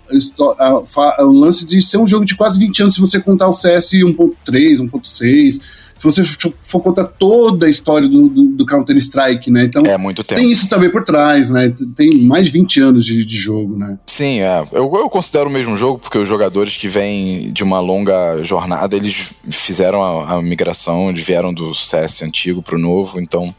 a, 0.58 1.24
o 1.24 1.32
lance 1.32 1.64
de 1.64 1.80
ser 1.80 1.96
um 1.96 2.06
jogo 2.06 2.26
de 2.26 2.36
quase 2.36 2.58
20 2.58 2.82
anos 2.82 2.94
se 2.94 3.00
você 3.00 3.18
contar 3.18 3.48
o 3.48 3.54
CS 3.54 3.92
1.3, 3.92 4.34
1.6 4.80 5.62
se 6.12 6.22
você 6.22 6.52
for 6.64 6.82
contar 6.82 7.04
toda 7.04 7.66
a 7.66 7.70
história 7.70 8.08
do, 8.08 8.28
do, 8.28 8.46
do 8.48 8.66
Counter-Strike, 8.66 9.50
né? 9.50 9.64
Então, 9.64 9.82
é 9.84 9.96
muito 9.96 10.22
tempo. 10.22 10.40
tem 10.40 10.50
isso 10.50 10.68
também 10.68 10.90
por 10.90 11.04
trás, 11.04 11.50
né? 11.50 11.72
Tem 11.96 12.22
mais 12.22 12.46
de 12.46 12.52
20 12.52 12.80
anos 12.80 13.06
de, 13.06 13.24
de 13.24 13.36
jogo, 13.36 13.76
né? 13.76 13.98
Sim, 14.06 14.40
é. 14.40 14.66
Eu, 14.72 14.90
eu 14.94 15.08
considero 15.08 15.48
o 15.48 15.52
mesmo 15.52 15.76
jogo 15.76 15.98
porque 15.98 16.18
os 16.18 16.28
jogadores 16.28 16.76
que 16.76 16.88
vêm 16.88 17.52
de 17.52 17.62
uma 17.62 17.80
longa 17.80 18.42
jornada, 18.44 18.96
eles 18.96 19.32
fizeram 19.50 20.02
a, 20.02 20.34
a 20.34 20.42
migração, 20.42 21.10
eles 21.10 21.24
vieram 21.24 21.52
do 21.52 21.74
CS 21.74 22.22
antigo 22.22 22.62
pro 22.62 22.78
novo, 22.78 23.20
então 23.20 23.54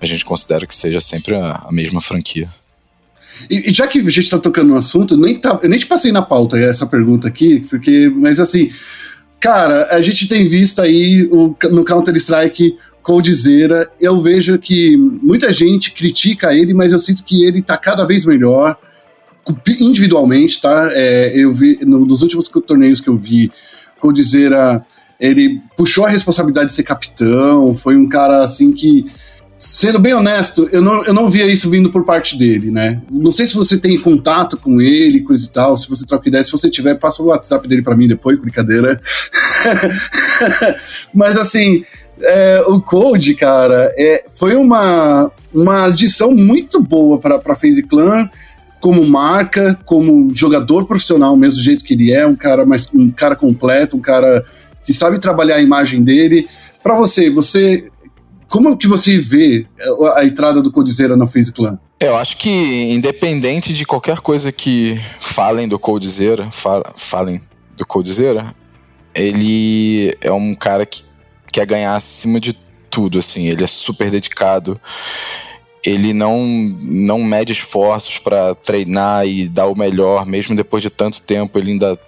a 0.00 0.06
gente 0.06 0.24
considera 0.24 0.66
que 0.66 0.76
seja 0.76 1.00
sempre 1.00 1.34
a, 1.34 1.64
a 1.66 1.72
mesma 1.72 2.00
franquia. 2.00 2.48
E, 3.50 3.70
e, 3.70 3.72
já 3.72 3.86
que 3.86 3.98
a 3.98 4.02
gente 4.02 4.20
está 4.20 4.38
tocando 4.38 4.68
no 4.68 4.76
assunto, 4.76 5.16
nem 5.16 5.36
tá, 5.36 5.58
eu 5.62 5.68
nem 5.68 5.78
te 5.78 5.86
passei 5.86 6.10
na 6.10 6.22
pauta 6.22 6.58
essa 6.58 6.86
pergunta 6.86 7.28
aqui, 7.28 7.60
porque, 7.68 8.10
mas 8.14 8.40
assim, 8.40 8.70
cara, 9.40 9.88
a 9.90 10.00
gente 10.00 10.26
tem 10.26 10.48
visto 10.48 10.80
aí 10.82 11.28
o, 11.30 11.54
no 11.70 11.84
Counter-Strike 11.84 12.76
Coldzera, 13.02 13.88
eu 14.00 14.20
vejo 14.20 14.58
que 14.58 14.96
muita 14.96 15.52
gente 15.52 15.92
critica 15.92 16.52
ele, 16.52 16.74
mas 16.74 16.92
eu 16.92 16.98
sinto 16.98 17.24
que 17.24 17.44
ele 17.44 17.60
está 17.60 17.76
cada 17.76 18.04
vez 18.04 18.24
melhor 18.24 18.76
individualmente, 19.80 20.60
tá? 20.60 20.90
É, 20.92 21.32
eu 21.34 21.52
vi 21.52 21.78
no, 21.82 22.04
nos 22.04 22.22
últimos 22.22 22.48
torneios 22.48 23.00
que 23.00 23.08
eu 23.08 23.16
vi, 23.16 23.52
Coldzera, 24.00 24.84
ele 25.20 25.62
puxou 25.76 26.04
a 26.04 26.08
responsabilidade 26.08 26.70
de 26.70 26.74
ser 26.74 26.82
capitão, 26.82 27.76
foi 27.76 27.96
um 27.96 28.08
cara 28.08 28.44
assim 28.44 28.72
que 28.72 29.06
Sendo 29.58 29.98
bem 29.98 30.12
honesto, 30.12 30.68
eu 30.70 30.82
não, 30.82 31.04
eu 31.04 31.14
não 31.14 31.30
via 31.30 31.46
isso 31.46 31.70
vindo 31.70 31.90
por 31.90 32.04
parte 32.04 32.38
dele, 32.38 32.70
né? 32.70 33.00
Não 33.10 33.32
sei 33.32 33.46
se 33.46 33.54
você 33.54 33.78
tem 33.78 33.98
contato 33.98 34.56
com 34.56 34.80
ele, 34.82 35.22
coisa 35.22 35.46
e 35.46 35.48
tal, 35.48 35.76
se 35.76 35.88
você 35.88 36.04
troca 36.04 36.28
ideia, 36.28 36.44
se 36.44 36.52
você 36.52 36.68
tiver, 36.68 36.94
passa 36.96 37.22
o 37.22 37.26
WhatsApp 37.26 37.66
dele 37.66 37.82
para 37.82 37.96
mim 37.96 38.06
depois, 38.06 38.38
brincadeira. 38.38 39.00
Mas 41.12 41.38
assim, 41.38 41.84
é, 42.20 42.60
o 42.66 42.80
Code, 42.80 43.34
cara, 43.34 43.90
é, 43.96 44.24
foi 44.34 44.54
uma, 44.56 45.30
uma 45.52 45.86
adição 45.86 46.32
muito 46.32 46.80
boa 46.80 47.18
para 47.18 47.56
FaZe 47.56 47.82
Clan, 47.82 48.28
como 48.78 49.04
marca, 49.06 49.78
como 49.84 50.34
jogador 50.34 50.86
profissional, 50.86 51.36
mesmo 51.36 51.58
do 51.58 51.64
jeito 51.64 51.82
que 51.82 51.94
ele 51.94 52.12
é, 52.12 52.26
um 52.26 52.36
cara 52.36 52.64
mais 52.66 52.88
um 52.94 53.10
cara 53.10 53.34
completo, 53.34 53.96
um 53.96 54.00
cara 54.00 54.44
que 54.84 54.92
sabe 54.92 55.18
trabalhar 55.18 55.56
a 55.56 55.62
imagem 55.62 56.02
dele. 56.02 56.46
Para 56.82 56.94
você, 56.94 57.28
você 57.28 57.88
como 58.48 58.76
que 58.76 58.86
você 58.86 59.18
vê 59.18 59.66
a 60.14 60.24
entrada 60.24 60.62
do 60.62 60.70
Codizera 60.70 61.16
na 61.16 61.26
FaZe 61.26 61.52
Clan? 61.52 61.78
Eu 61.98 62.16
acho 62.16 62.36
que, 62.36 62.50
independente 62.50 63.72
de 63.72 63.84
qualquer 63.84 64.18
coisa 64.20 64.52
que 64.52 65.00
falem 65.20 65.66
do 65.66 65.78
Codizera, 65.78 66.50
falem 66.96 67.40
do 67.76 67.86
Codizera, 67.86 68.54
ele 69.14 70.14
é 70.20 70.30
um 70.30 70.54
cara 70.54 70.84
que 70.84 71.02
quer 71.52 71.64
ganhar 71.64 71.96
acima 71.96 72.38
de 72.38 72.52
tudo, 72.90 73.18
assim. 73.18 73.46
Ele 73.46 73.64
é 73.64 73.66
super 73.66 74.10
dedicado. 74.10 74.78
Ele 75.82 76.12
não, 76.12 76.44
não 76.46 77.22
mede 77.22 77.52
esforços 77.52 78.18
para 78.18 78.54
treinar 78.54 79.26
e 79.26 79.48
dar 79.48 79.66
o 79.66 79.78
melhor, 79.78 80.26
mesmo 80.26 80.54
depois 80.54 80.82
de 80.82 80.90
tanto 80.90 81.22
tempo. 81.22 81.58
Ele 81.58 81.72
ainda 81.72 81.98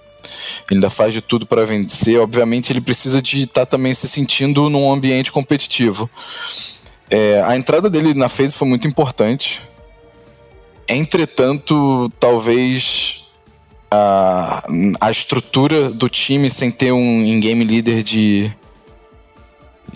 ainda 0.70 0.90
faz 0.90 1.12
de 1.12 1.20
tudo 1.20 1.46
para 1.46 1.64
vencer. 1.66 2.20
Obviamente, 2.20 2.72
ele 2.72 2.81
precisa 2.81 3.22
de 3.22 3.42
estar 3.42 3.64
tá 3.64 3.66
também 3.66 3.94
se 3.94 4.07
sentindo 4.09 4.68
num 4.68 4.92
ambiente 4.92 5.33
competitivo. 5.33 6.09
É, 7.11 7.42
a 7.44 7.57
entrada 7.57 7.88
dele 7.88 8.14
na 8.14 8.28
phase 8.28 8.54
foi 8.54 8.68
muito 8.68 8.87
importante. 8.87 9.62
Entretanto, 10.88 12.11
talvez 12.18 13.26
a, 13.90 14.66
a 15.00 15.11
estrutura 15.11 15.90
do 15.90 16.09
time 16.09 16.50
sem 16.50 16.70
ter 16.70 16.92
um 16.92 17.24
in-game 17.24 17.64
leader 17.64 18.02
de, 18.02 18.52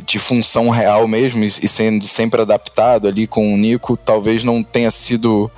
de 0.07 0.19
função 0.19 0.71
real 0.71 1.07
mesmo 1.07 1.45
e, 1.45 1.47
e, 1.47 1.69
sendo 1.69 2.05
sempre 2.05 2.43
adaptado 2.43 3.09
ali 3.09 3.27
com 3.27 3.53
o 3.53 3.57
Nico, 3.57 3.97
talvez 3.97 4.43
não 4.43 4.63
tenha 4.63 4.91
sido 4.91 5.51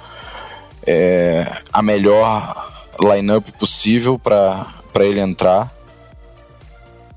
é, 0.87 1.46
a 1.72 1.83
melhor 1.83 2.55
lineup 3.00 3.48
possível 3.59 4.18
para 4.18 4.66
ele 5.02 5.20
entrar. 5.20 5.72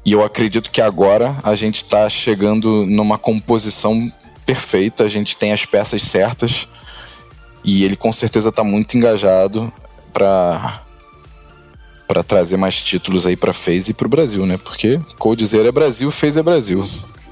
E 0.04 0.14
eu 0.14 0.24
acredito 0.24 0.72
que 0.72 0.82
agora 0.82 1.36
a 1.44 1.56
gente 1.56 1.84
está 1.84 2.10
chegando 2.10 2.86
numa 2.86 3.18
composição 3.18 4.12
perfeita, 4.46 5.04
a 5.04 5.10
gente 5.10 5.36
tem 5.36 5.52
as 5.52 5.66
peças 5.66 6.02
certas 6.02 6.68
e 7.64 7.84
ele 7.84 7.98
com 7.98 8.14
certeza 8.14 8.48
está 8.48 8.64
muito 8.64 8.96
engajado 8.96 9.72
para 10.14 10.82
para 12.08 12.24
trazer 12.24 12.56
mais 12.56 12.82
títulos 12.82 13.26
aí 13.26 13.36
para 13.36 13.52
FaZe 13.52 13.92
e 13.92 13.94
para 13.94 14.08
o 14.08 14.10
Brasil, 14.10 14.46
né? 14.46 14.58
Porque 14.58 14.98
Coldzera 15.20 15.68
é 15.68 15.72
Brasil, 15.74 16.10
FaZe 16.10 16.40
é 16.40 16.42
Brasil. 16.42 16.88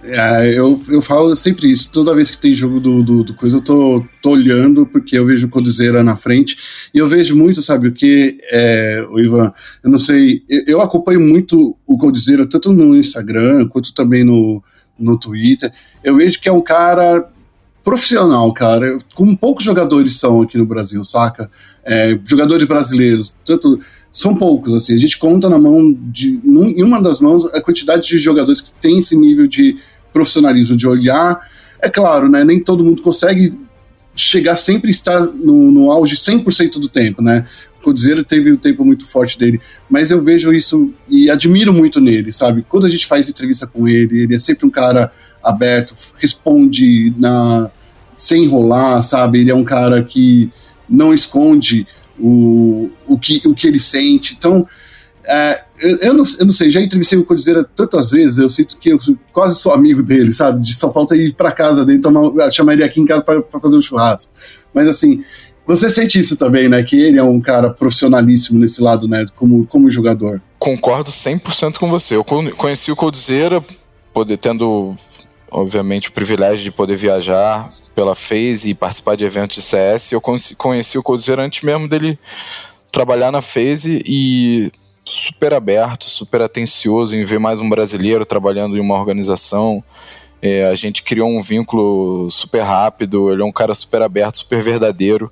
É, 0.07 0.57
eu, 0.57 0.81
eu 0.87 1.01
falo 1.01 1.35
sempre 1.35 1.71
isso. 1.71 1.91
Toda 1.91 2.13
vez 2.13 2.29
que 2.29 2.37
tem 2.37 2.53
jogo 2.53 2.79
do, 2.79 3.03
do, 3.03 3.23
do 3.23 3.33
coisa, 3.33 3.57
eu 3.57 3.61
tô, 3.61 4.05
tô 4.21 4.31
olhando, 4.31 4.85
porque 4.85 5.17
eu 5.17 5.25
vejo 5.25 5.47
o 5.47 5.49
Codizeira 5.49 6.03
na 6.03 6.15
frente. 6.15 6.57
E 6.93 6.97
eu 6.97 7.07
vejo 7.07 7.35
muito, 7.35 7.61
sabe, 7.61 7.87
o 7.87 7.91
que, 7.91 8.37
é, 8.43 9.05
o 9.09 9.19
Ivan, 9.19 9.51
eu 9.83 9.89
não 9.89 9.97
sei, 9.97 10.43
eu, 10.47 10.63
eu 10.67 10.81
acompanho 10.81 11.19
muito 11.19 11.75
o 11.85 11.97
Codizeira, 11.97 12.47
tanto 12.47 12.71
no 12.71 12.95
Instagram, 12.95 13.67
quanto 13.67 13.93
também 13.93 14.23
no, 14.23 14.63
no 14.97 15.17
Twitter. 15.17 15.71
Eu 16.03 16.15
vejo 16.17 16.39
que 16.39 16.49
é 16.49 16.51
um 16.51 16.61
cara 16.61 17.29
profissional, 17.83 18.51
cara, 18.51 18.97
como 19.13 19.37
poucos 19.37 19.63
jogadores 19.63 20.15
são 20.19 20.41
aqui 20.41 20.57
no 20.57 20.65
Brasil, 20.65 21.03
saca? 21.03 21.51
É, 21.83 22.17
jogadores 22.25 22.67
brasileiros, 22.67 23.35
tanto 23.45 23.79
são 24.11 24.33
poucos, 24.33 24.73
assim, 24.73 24.95
a 24.95 24.97
gente 24.97 25.19
conta 25.19 25.49
na 25.49 25.59
mão 25.59 25.93
de, 25.93 26.39
num, 26.41 26.69
em 26.69 26.81
uma 26.81 27.01
das 27.01 27.19
mãos 27.19 27.45
a 27.53 27.61
quantidade 27.61 28.07
de 28.07 28.17
jogadores 28.17 28.61
que 28.61 28.71
tem 28.71 28.97
esse 28.97 29.15
nível 29.15 29.45
de 29.45 29.77
profissionalismo, 30.15 30.77
de 30.77 30.87
olhar. 30.87 31.45
É 31.81 31.89
claro, 31.89 32.29
né? 32.29 32.45
Nem 32.45 32.57
todo 32.57 32.85
mundo 32.85 33.01
consegue 33.01 33.59
chegar 34.15 34.55
sempre 34.55 34.89
estar 34.89 35.19
no, 35.19 35.69
no 35.69 35.91
auge 35.91 36.15
100% 36.15 36.79
do 36.79 36.87
tempo, 36.87 37.21
né? 37.21 37.45
O 37.77 37.83
Codizero 37.83 38.23
teve 38.23 38.49
um 38.49 38.55
tempo 38.55 38.85
muito 38.85 39.05
forte 39.05 39.37
dele, 39.37 39.59
mas 39.89 40.09
eu 40.09 40.23
vejo 40.23 40.53
isso 40.53 40.93
e 41.09 41.29
admiro 41.29 41.73
muito 41.73 41.99
nele, 41.99 42.31
sabe? 42.31 42.65
Quando 42.67 42.87
a 42.87 42.89
gente 42.89 43.05
faz 43.05 43.27
entrevista 43.27 43.67
com 43.67 43.89
ele, 43.89 44.21
ele 44.21 44.35
é 44.35 44.39
sempre 44.39 44.65
um 44.65 44.69
cara 44.69 45.11
aberto, 45.43 45.93
responde 46.17 47.13
na 47.17 47.69
sem 48.17 48.45
enrolar, 48.45 49.03
sabe? 49.03 49.39
Ele 49.39 49.51
é 49.51 49.55
um 49.55 49.65
cara 49.65 50.01
que 50.01 50.49
não 50.89 51.13
esconde 51.13 51.85
o, 52.17 52.89
o, 53.05 53.19
que, 53.19 53.41
o 53.45 53.53
que 53.53 53.67
ele 53.67 53.79
sente. 53.79 54.33
Então, 54.33 54.65
é, 55.25 55.64
eu, 55.79 56.13
não, 56.13 56.23
eu 56.39 56.45
não 56.45 56.53
sei, 56.53 56.69
já 56.69 56.81
entrevistei 56.81 57.17
o 57.17 57.25
Codizeira 57.25 57.63
tantas 57.63 58.11
vezes, 58.11 58.37
eu 58.37 58.47
sinto 58.47 58.77
que 58.77 58.89
eu 58.89 58.99
quase 59.33 59.59
sou 59.59 59.73
amigo 59.73 60.01
dele, 60.01 60.31
sabe? 60.31 60.61
De 60.61 60.73
só 60.73 60.91
falta 60.91 61.15
ir 61.15 61.33
para 61.33 61.51
casa 61.51 61.85
dele, 61.85 61.99
tomar, 61.99 62.51
chamar 62.51 62.73
ele 62.73 62.83
aqui 62.83 63.01
em 63.01 63.05
casa 63.05 63.23
para 63.23 63.59
fazer 63.59 63.77
um 63.77 63.81
churrasco. 63.81 64.31
Mas 64.73 64.87
assim, 64.87 65.21
você 65.67 65.89
sente 65.89 66.19
isso 66.19 66.37
também, 66.37 66.69
né? 66.69 66.81
Que 66.83 67.01
ele 67.01 67.17
é 67.17 67.23
um 67.23 67.41
cara 67.41 67.69
profissionalíssimo 67.69 68.59
nesse 68.59 68.81
lado, 68.81 69.07
né? 69.07 69.25
Como, 69.35 69.65
como 69.65 69.89
jogador. 69.91 70.41
Concordo 70.59 71.11
100% 71.11 71.77
com 71.77 71.89
você. 71.89 72.15
Eu 72.15 72.23
conheci 72.23 72.91
o 72.91 72.95
Codizeira, 72.95 73.63
poder, 74.13 74.37
tendo, 74.37 74.95
obviamente, 75.51 76.09
o 76.09 76.11
privilégio 76.11 76.63
de 76.63 76.71
poder 76.71 76.95
viajar 76.95 77.73
pela 77.93 78.15
FaZe 78.15 78.69
e 78.69 78.73
participar 78.75 79.15
de 79.15 79.23
eventos 79.23 79.55
de 79.55 79.61
CS. 79.61 80.11
Eu 80.11 80.21
conheci 80.21 80.97
o 80.97 81.03
Codizeira 81.03 81.43
antes 81.43 81.63
mesmo 81.63 81.87
dele 81.87 82.17
trabalhar 82.91 83.31
na 83.31 83.41
FaZe 83.41 84.03
e 84.05 84.71
super 85.05 85.53
aberto, 85.53 86.09
super 86.09 86.41
atencioso 86.41 87.15
em 87.15 87.23
ver 87.23 87.39
mais 87.39 87.59
um 87.59 87.69
brasileiro 87.69 88.25
trabalhando 88.25 88.77
em 88.77 88.79
uma 88.79 88.95
organização. 88.95 89.83
É, 90.41 90.65
a 90.65 90.75
gente 90.75 91.03
criou 91.03 91.29
um 91.29 91.41
vínculo 91.41 92.29
super 92.29 92.61
rápido, 92.61 93.31
ele 93.31 93.41
é 93.41 93.45
um 93.45 93.51
cara 93.51 93.73
super 93.73 94.01
aberto, 94.01 94.39
super 94.39 94.61
verdadeiro. 94.61 95.31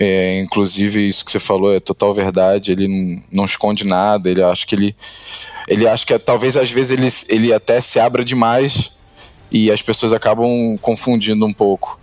É, 0.00 0.40
inclusive, 0.40 1.08
isso 1.08 1.24
que 1.24 1.32
você 1.32 1.40
falou 1.40 1.74
é 1.74 1.80
total 1.80 2.14
verdade. 2.14 2.70
Ele 2.70 3.20
não, 3.32 3.44
esconde 3.44 3.84
nada. 3.84 4.30
Ele 4.30 4.40
acha 4.40 4.64
que 4.64 4.74
ele. 4.74 4.96
Ele 5.66 5.88
acha 5.88 6.06
que 6.06 6.14
é, 6.14 6.18
talvez 6.18 6.56
às 6.56 6.70
vezes 6.70 6.92
ele, 6.92 7.08
ele 7.28 7.52
até 7.52 7.80
se 7.80 7.98
abra 7.98 8.24
demais 8.24 8.92
e 9.50 9.72
as 9.72 9.82
pessoas 9.82 10.12
acabam 10.12 10.76
confundindo 10.80 11.44
um 11.44 11.52
pouco. 11.52 11.98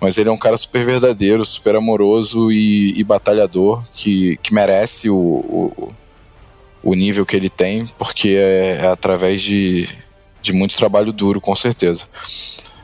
Mas 0.00 0.16
ele 0.16 0.28
é 0.28 0.32
um 0.32 0.38
cara 0.38 0.56
super 0.56 0.84
verdadeiro, 0.84 1.44
super 1.44 1.76
amoroso 1.76 2.50
e, 2.50 2.98
e 2.98 3.04
batalhador, 3.04 3.82
que, 3.94 4.38
que 4.42 4.52
merece 4.52 5.10
o, 5.10 5.16
o, 5.16 5.92
o, 6.90 6.94
nível 6.94 7.26
que 7.26 7.36
ele 7.36 7.48
tem, 7.48 7.86
porque 7.98 8.36
é, 8.38 8.78
é 8.82 8.86
através 8.86 9.42
de, 9.42 9.88
de 10.40 10.52
muito 10.52 10.76
trabalho 10.76 11.12
duro, 11.12 11.40
com 11.40 11.54
certeza. 11.54 12.06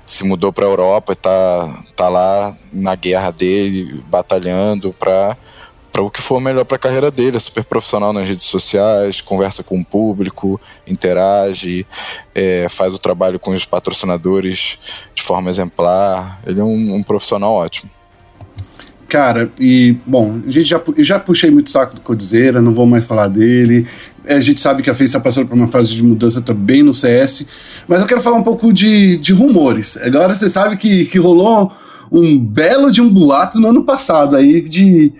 Se 0.04 0.24
mudou 0.24 0.52
para 0.52 0.66
a 0.66 0.68
Europa 0.68 1.12
e 1.12 1.16
tá, 1.16 1.84
tá 1.94 2.08
lá 2.08 2.56
na 2.72 2.94
guerra 2.94 3.30
dele, 3.30 4.02
batalhando 4.08 4.92
para 4.92 5.36
para 5.92 6.02
o 6.02 6.10
que 6.10 6.22
for 6.22 6.40
melhor 6.40 6.64
para 6.64 6.76
a 6.76 6.78
carreira 6.78 7.10
dele. 7.10 7.36
É 7.36 7.40
super 7.40 7.62
profissional 7.64 8.14
nas 8.14 8.26
redes 8.26 8.46
sociais, 8.46 9.20
conversa 9.20 9.62
com 9.62 9.78
o 9.78 9.84
público, 9.84 10.58
interage, 10.86 11.86
é, 12.34 12.66
faz 12.70 12.94
o 12.94 12.98
trabalho 12.98 13.38
com 13.38 13.50
os 13.50 13.66
patrocinadores 13.66 14.78
de 15.14 15.22
forma 15.22 15.50
exemplar. 15.50 16.40
Ele 16.46 16.60
é 16.60 16.64
um, 16.64 16.94
um 16.94 17.02
profissional 17.02 17.52
ótimo. 17.52 17.90
Cara, 19.12 19.52
e 19.60 19.94
bom, 20.06 20.40
a 20.46 20.50
gente 20.50 20.70
já, 20.70 20.80
eu 20.96 21.04
já 21.04 21.20
puxei 21.20 21.50
muito 21.50 21.70
saco 21.70 21.94
do 21.94 22.00
Codizeira, 22.00 22.62
não 22.62 22.72
vou 22.72 22.86
mais 22.86 23.04
falar 23.04 23.28
dele. 23.28 23.86
A 24.26 24.40
gente 24.40 24.58
sabe 24.58 24.82
que 24.82 24.88
a 24.88 24.94
FaZe 24.94 25.04
está 25.04 25.20
passando 25.20 25.48
por 25.48 25.54
uma 25.54 25.68
fase 25.68 25.94
de 25.94 26.02
mudança 26.02 26.40
também 26.40 26.82
no 26.82 26.94
CS, 26.94 27.46
mas 27.86 28.00
eu 28.00 28.06
quero 28.06 28.22
falar 28.22 28.38
um 28.38 28.42
pouco 28.42 28.72
de, 28.72 29.18
de 29.18 29.34
rumores. 29.34 29.98
Agora 29.98 30.34
você 30.34 30.48
sabe 30.48 30.78
que, 30.78 31.04
que 31.04 31.18
rolou 31.18 31.70
um 32.10 32.42
belo 32.42 32.90
de 32.90 33.02
um 33.02 33.10
boato 33.10 33.60
no 33.60 33.68
ano 33.68 33.84
passado 33.84 34.34
aí 34.34 34.62
de 34.62 35.12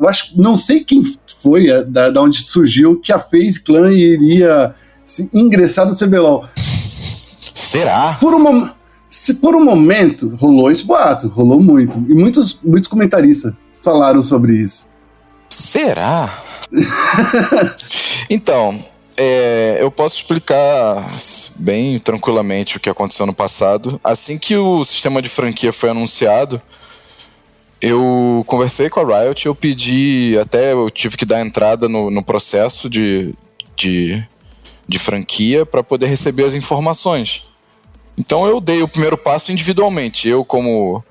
eu 0.00 0.08
acho, 0.08 0.40
não 0.40 0.56
sei 0.56 0.82
quem 0.82 1.02
foi, 1.42 1.68
é, 1.68 1.84
da, 1.84 2.08
da 2.08 2.22
onde 2.22 2.38
surgiu, 2.44 2.98
que 2.98 3.12
a 3.12 3.18
FaZe 3.18 3.62
Clan 3.62 3.92
iria 3.92 4.74
se 5.04 5.28
ingressar 5.34 5.86
no 5.86 5.94
CBLOL. 5.94 6.48
Será? 7.52 8.16
Por 8.18 8.32
uma, 8.32 8.74
se 9.14 9.34
por 9.34 9.54
um 9.54 9.62
momento 9.62 10.34
rolou 10.34 10.72
esse 10.72 10.84
boato, 10.84 11.28
rolou 11.28 11.62
muito. 11.62 11.96
E 12.08 12.14
muitos, 12.14 12.58
muitos 12.64 12.88
comentaristas 12.88 13.54
falaram 13.80 14.20
sobre 14.24 14.54
isso. 14.54 14.88
Será? 15.48 16.42
então, 18.28 18.84
é, 19.16 19.78
eu 19.80 19.88
posso 19.88 20.16
explicar 20.16 21.06
bem 21.60 21.96
tranquilamente 22.00 22.76
o 22.76 22.80
que 22.80 22.90
aconteceu 22.90 23.24
no 23.24 23.32
passado. 23.32 24.00
Assim 24.02 24.36
que 24.36 24.56
o 24.56 24.84
sistema 24.84 25.22
de 25.22 25.28
franquia 25.28 25.72
foi 25.72 25.90
anunciado, 25.90 26.60
eu 27.80 28.42
conversei 28.48 28.90
com 28.90 28.98
a 28.98 29.22
Riot, 29.22 29.46
eu 29.46 29.54
pedi, 29.54 30.36
até 30.40 30.72
eu 30.72 30.90
tive 30.90 31.16
que 31.16 31.24
dar 31.24 31.40
entrada 31.40 31.88
no, 31.88 32.10
no 32.10 32.24
processo 32.24 32.90
de, 32.90 33.32
de, 33.76 34.26
de 34.88 34.98
franquia 34.98 35.64
para 35.64 35.84
poder 35.84 36.06
receber 36.06 36.46
as 36.46 36.54
informações. 36.54 37.44
Então 38.16 38.46
eu 38.46 38.60
dei 38.60 38.82
o 38.82 38.88
primeiro 38.88 39.18
passo 39.18 39.52
individualmente. 39.52 40.28
Eu, 40.28 40.44
como 40.44 41.02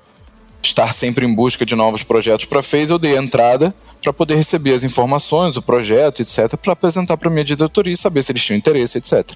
estar 0.62 0.92
sempre 0.92 1.26
em 1.26 1.34
busca 1.34 1.66
de 1.66 1.74
novos 1.74 2.02
projetos 2.02 2.46
para 2.46 2.62
FaZe, 2.62 2.90
eu 2.90 2.98
dei 2.98 3.16
a 3.16 3.22
entrada 3.22 3.74
para 4.02 4.12
poder 4.12 4.36
receber 4.36 4.74
as 4.74 4.84
informações, 4.84 5.56
o 5.56 5.62
projeto, 5.62 6.20
etc., 6.20 6.56
para 6.56 6.72
apresentar 6.72 7.16
para 7.16 7.30
minha 7.30 7.44
diretoria 7.44 7.92
e 7.92 7.96
saber 7.96 8.22
se 8.22 8.32
eles 8.32 8.42
tinham 8.42 8.58
interesse, 8.58 8.98
etc. 8.98 9.32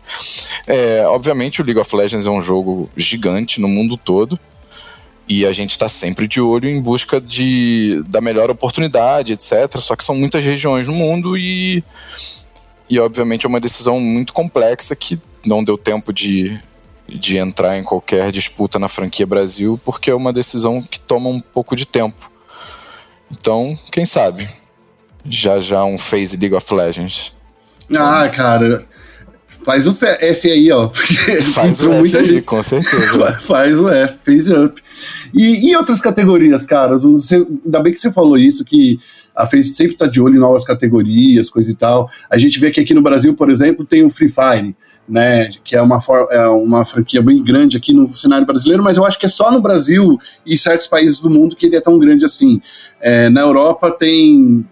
É, 0.67 1.07
obviamente, 1.07 1.61
o 1.61 1.65
League 1.65 1.81
of 1.81 1.95
Legends 1.95 2.27
é 2.27 2.31
um 2.31 2.41
jogo 2.41 2.89
gigante 2.97 3.61
no 3.61 3.69
mundo 3.69 3.97
todo. 3.97 4.39
E 5.27 5.45
a 5.45 5.53
gente 5.53 5.73
está 5.73 5.91
sempre 5.91 6.27
de 6.27 6.41
olho 6.41 6.71
em 6.71 6.81
busca 6.81 7.21
de, 7.21 8.03
da 8.09 8.19
melhor 8.19 8.51
oportunidade, 8.51 9.35
etc. 9.35 9.79
Só 9.79 9.95
que 9.95 10.03
são 10.03 10.15
muitas 10.15 10.43
regiões 10.43 10.89
no 10.89 10.95
mundo 10.95 11.37
e, 11.37 11.85
e 12.89 12.99
obviamente, 12.99 13.45
é 13.45 13.49
uma 13.49 13.61
decisão 13.61 14.01
muito 14.01 14.33
complexa 14.33 14.97
que 14.97 15.21
não 15.45 15.63
deu 15.63 15.77
tempo 15.77 16.15
de, 16.15 16.59
de 17.09 17.37
entrar 17.37 17.79
em 17.79 17.83
qualquer 17.83 18.31
disputa 18.31 18.79
na 18.79 18.89
franquia 18.89 19.27
Brasil, 19.27 19.81
porque 19.85 20.11
é 20.11 20.15
uma 20.15 20.33
decisão 20.33 20.83
que 20.83 21.01
toma 21.01 21.31
um 21.31 21.41
pouco 21.41 21.75
de 21.75 21.87
tempo. 21.87 22.31
Então, 23.31 23.79
quem 23.91 24.05
sabe? 24.05 24.49
Já 25.25 25.61
já 25.61 25.85
um 25.85 25.99
phase 25.99 26.37
League 26.37 26.55
of 26.55 26.75
Legends. 26.75 27.33
Ah, 27.91 28.29
cara, 28.29 28.87
Faz 29.69 29.87
o 29.87 29.95
F 30.03 30.51
aí, 30.51 30.73
ó. 30.73 30.89
Porque 30.89 31.15
faz 31.53 31.73
entrou 31.73 31.93
o 31.93 31.99
muita 31.99 32.21
F 32.21 32.27
gente. 32.27 32.47
com 32.47 32.63
certeza. 32.63 33.33
Faz 33.43 33.79
o 33.79 33.87
F, 33.91 34.19
fez 34.25 34.49
up. 34.49 34.83
E, 35.35 35.69
e 35.69 35.77
outras 35.77 36.01
categorias, 36.01 36.65
cara? 36.65 36.97
Você, 36.97 37.47
ainda 37.67 37.83
bem 37.83 37.93
que 37.93 38.01
você 38.01 38.11
falou 38.11 38.39
isso, 38.39 38.65
que 38.65 38.99
a 39.37 39.47
FaZe 39.47 39.75
sempre 39.75 39.93
está 39.93 40.07
de 40.07 40.23
olho 40.23 40.37
em 40.37 40.41
novas 40.41 40.65
categorias, 40.65 41.51
coisa 41.51 41.71
e 41.71 41.75
tal. 41.75 42.09
A 42.31 42.39
gente 42.39 42.59
vê 42.59 42.71
que 42.71 42.81
aqui 42.81 42.95
no 42.95 43.03
Brasil, 43.03 43.35
por 43.35 43.51
exemplo, 43.51 43.85
tem 43.85 44.03
o 44.03 44.09
Free 44.09 44.31
Fire, 44.31 44.75
né, 45.09 45.51
que 45.65 45.75
é 45.75 45.81
uma, 45.81 46.03
é 46.31 46.47
uma 46.49 46.85
franquia 46.85 47.23
bem 47.23 47.43
grande 47.43 47.77
aqui 47.77 47.93
no 47.93 48.15
cenário 48.15 48.47
brasileiro, 48.47 48.83
mas 48.83 48.97
eu 48.97 49.05
acho 49.05 49.19
que 49.19 49.27
é 49.27 49.29
só 49.29 49.51
no 49.51 49.61
Brasil 49.61 50.19
e 50.45 50.59
certos 50.59 50.87
países 50.87 51.19
do 51.19 51.31
mundo 51.31 51.57
que 51.57 51.67
ele 51.67 51.77
é 51.77 51.81
tão 51.81 51.99
grande 51.99 52.25
assim. 52.25 52.61
É, 53.01 53.31
na 53.31 53.41
Europa 53.41 53.91
tem, 53.91 54.67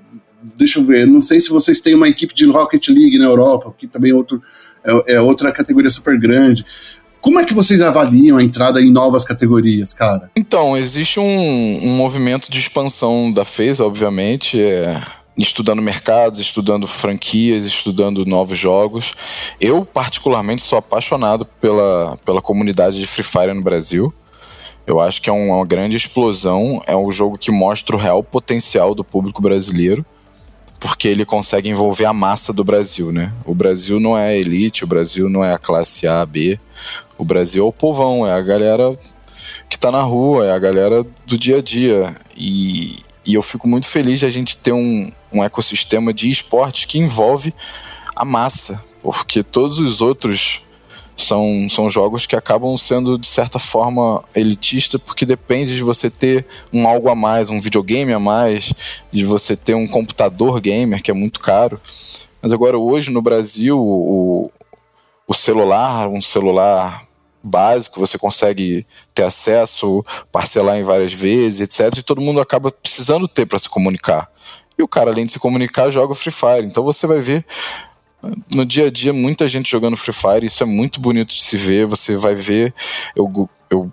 deixa 0.57 0.79
eu 0.79 0.85
ver, 0.85 1.07
não 1.07 1.20
sei 1.20 1.40
se 1.40 1.49
vocês 1.49 1.81
têm 1.81 1.94
uma 1.94 2.09
equipe 2.09 2.35
de 2.35 2.44
Rocket 2.46 2.88
League 2.88 3.18
na 3.18 3.25
Europa, 3.25 3.75
que 3.77 3.87
também 3.87 4.11
é, 4.11 4.14
outro, 4.14 4.42
é, 4.85 5.14
é 5.14 5.20
outra 5.20 5.51
categoria 5.51 5.90
super 5.90 6.18
grande. 6.18 6.64
Como 7.20 7.40
é 7.40 7.44
que 7.44 7.55
vocês 7.55 7.81
avaliam 7.83 8.37
a 8.37 8.42
entrada 8.42 8.81
em 8.81 8.92
novas 8.92 9.25
categorias, 9.25 9.92
cara? 9.92 10.31
Então, 10.37 10.77
existe 10.77 11.18
um, 11.18 11.25
um 11.83 11.96
movimento 11.96 12.51
de 12.51 12.59
expansão 12.59 13.33
da 13.33 13.44
FaZe, 13.44 13.83
obviamente, 13.83 14.61
é, 14.61 15.03
estudando 15.37 15.83
mercados, 15.83 16.38
estudando 16.38 16.87
franquias, 16.87 17.64
estudando 17.64 18.25
novos 18.25 18.59
jogos. 18.59 19.12
Eu, 19.61 19.85
particularmente, 19.85 20.62
sou 20.62 20.79
apaixonado 20.79 21.44
pela, 21.44 22.18
pela 22.25 22.40
comunidade 22.40 22.99
de 22.99 23.07
Free 23.07 23.22
Fire 23.22 23.53
no 23.53 23.62
Brasil. 23.62 24.12
Eu 24.87 25.01
acho 25.01 25.20
que 25.20 25.29
é 25.29 25.33
uma 25.33 25.64
grande 25.66 25.96
explosão, 25.96 26.81
é 26.87 26.96
um 26.96 27.11
jogo 27.11 27.37
que 27.37 27.51
mostra 27.51 27.96
o 27.96 27.99
real 27.99 28.22
potencial 28.22 28.94
do 28.94 29.03
público 29.03 29.42
brasileiro, 29.42 30.07
porque 30.79 31.09
ele 31.09 31.25
consegue 31.25 31.68
envolver 31.68 32.05
a 32.05 32.12
massa 32.12 32.53
do 32.53 32.62
Brasil, 32.62 33.11
né? 33.11 33.33
O 33.44 33.53
Brasil 33.53 33.99
não 33.99 34.16
é 34.16 34.29
a 34.29 34.37
elite, 34.37 34.85
o 34.85 34.87
Brasil 34.87 35.29
não 35.29 35.42
é 35.42 35.53
a 35.53 35.59
classe 35.59 36.07
A, 36.07 36.25
B, 36.25 36.61
o 37.18 37.25
Brasil 37.25 37.64
é 37.64 37.68
o 37.68 37.72
povão, 37.72 38.27
é 38.27 38.33
a 38.33 38.40
galera 38.40 38.96
que 39.68 39.77
tá 39.77 39.90
na 39.90 40.03
rua, 40.03 40.46
é 40.46 40.53
a 40.53 40.59
galera 40.59 41.05
do 41.27 41.37
dia 41.37 41.59
a 41.59 41.62
dia. 41.62 42.14
E, 42.37 43.01
e 43.27 43.35
eu 43.35 43.43
fico 43.43 43.67
muito 43.67 43.87
feliz 43.87 44.21
de 44.21 44.27
a 44.27 44.31
gente 44.31 44.57
ter 44.57 44.73
um, 44.73 45.11
um 45.33 45.43
ecossistema 45.43 46.15
de 46.15 46.31
esportes 46.31 46.85
que 46.85 46.99
envolve 46.99 47.53
a 48.15 48.25
massa, 48.25 48.85
porque 49.03 49.43
todos 49.43 49.81
os 49.81 50.01
outros 50.01 50.62
são, 51.17 51.67
são 51.69 51.91
jogos 51.91 52.27
que 52.27 52.37
acabam 52.37 52.77
sendo, 52.77 53.19
de 53.19 53.27
certa 53.27 53.59
forma, 53.59 54.23
elitista, 54.35 54.99
porque 54.99 55.25
depende 55.25 55.75
de 55.75 55.83
você 55.83 56.11
ter 56.11 56.47
um 56.73 56.87
algo 56.87 57.09
a 57.09 57.15
mais, 57.15 57.49
um 57.49 57.61
videogame 57.61 58.12
a 58.12 58.19
mais, 58.19 58.73
de 59.11 59.25
você 59.25 59.57
ter 59.57 59.75
um 59.75 59.89
computador 59.89 60.61
gamer, 60.61 61.03
que 61.03 61.11
é 61.11 61.15
muito 61.15 61.41
caro. 61.41 61.81
Mas 62.41 62.53
agora, 62.53 62.79
hoje, 62.79 63.11
no 63.11 63.23
Brasil, 63.23 63.79
o, 63.79 64.53
o 65.27 65.35
celular, 65.35 66.07
um 66.09 66.21
celular 66.21 67.06
básico, 67.42 68.01
você 68.01 68.18
consegue 68.18 68.87
ter 69.14 69.22
acesso, 69.22 70.05
parcelar 70.33 70.77
em 70.77 70.83
várias 70.83 71.12
vezes, 71.12 71.61
etc. 71.61 71.99
E 71.99 72.03
todo 72.03 72.20
mundo 72.20 72.40
acaba 72.40 72.70
precisando 72.70 73.29
ter 73.29 73.46
para 73.46 73.59
se 73.59 73.68
comunicar. 73.68 74.31
E 74.79 74.83
o 74.83 74.88
cara, 74.88 75.11
além 75.11 75.27
de 75.27 75.33
se 75.33 75.38
comunicar, 75.38 75.90
joga 75.90 76.14
Free 76.14 76.33
Fire. 76.33 76.66
Então 76.66 76.85
você 76.85 77.07
vai 77.07 77.20
ver 77.20 77.44
no 78.55 78.64
dia 78.64 78.87
a 78.87 78.90
dia 78.90 79.12
muita 79.12 79.49
gente 79.49 79.70
jogando 79.70 79.96
Free 79.96 80.12
Fire. 80.12 80.46
Isso 80.46 80.62
é 80.62 80.66
muito 80.66 81.01
bonito 81.01 81.35
de 81.35 81.42
se 81.42 81.57
ver. 81.57 81.87
Você 81.87 82.16
vai 82.16 82.35
ver. 82.35 82.75
Eu, 83.14 83.49
eu 83.70 83.90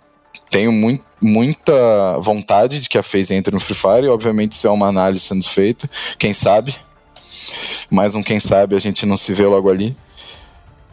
tenho 0.50 0.72
muito, 0.72 1.04
muita 1.22 2.20
vontade 2.20 2.80
de 2.80 2.90
que 2.90 2.98
a 2.98 3.04
FaZe 3.04 3.34
entre 3.34 3.54
no 3.54 3.60
Free 3.60 3.76
Fire. 3.76 4.08
Obviamente, 4.08 4.54
isso 4.54 4.68
é 4.68 4.70
uma 4.70 4.88
análise 4.88 5.24
sendo 5.24 5.48
feita. 5.48 5.90
Quem 6.18 6.34
sabe? 6.34 6.76
Mais 7.90 8.16
um 8.16 8.24
quem 8.24 8.40
sabe 8.40 8.76
a 8.76 8.80
gente 8.80 9.06
não 9.06 9.18
se 9.18 9.34
vê 9.34 9.46
logo 9.46 9.70
ali. 9.70 9.96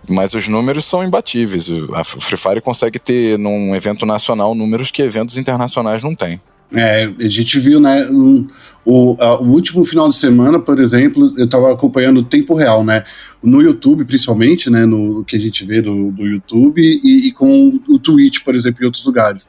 Mas 0.08 0.34
os 0.34 0.48
números 0.48 0.84
são 0.84 1.04
imbatíveis. 1.04 1.68
A 1.94 2.02
Free 2.02 2.36
Fire 2.36 2.60
consegue 2.60 2.98
ter, 2.98 3.38
num 3.38 3.74
evento 3.74 4.04
nacional, 4.06 4.54
números 4.54 4.90
que 4.90 5.02
eventos 5.02 5.36
internacionais 5.36 6.02
não 6.02 6.14
têm. 6.14 6.40
É, 6.72 7.10
a 7.20 7.28
gente 7.28 7.58
viu, 7.58 7.80
né, 7.80 8.06
um, 8.06 8.46
o, 8.84 9.16
a, 9.18 9.40
o 9.40 9.46
último 9.46 9.84
final 9.84 10.08
de 10.08 10.14
semana, 10.14 10.58
por 10.58 10.78
exemplo, 10.78 11.34
eu 11.36 11.44
estava 11.44 11.72
acompanhando 11.72 12.18
o 12.18 12.24
tempo 12.24 12.54
real, 12.54 12.84
né, 12.84 13.02
no 13.42 13.60
YouTube 13.60 14.04
principalmente, 14.04 14.70
né, 14.70 14.86
no 14.86 15.24
que 15.24 15.34
a 15.34 15.40
gente 15.40 15.64
vê 15.64 15.82
do, 15.82 16.12
do 16.12 16.24
YouTube 16.24 16.80
e, 16.80 17.26
e 17.26 17.32
com 17.32 17.80
o 17.88 17.98
Twitch, 17.98 18.44
por 18.44 18.54
exemplo, 18.54 18.82
em 18.82 18.86
outros 18.86 19.04
lugares. 19.04 19.48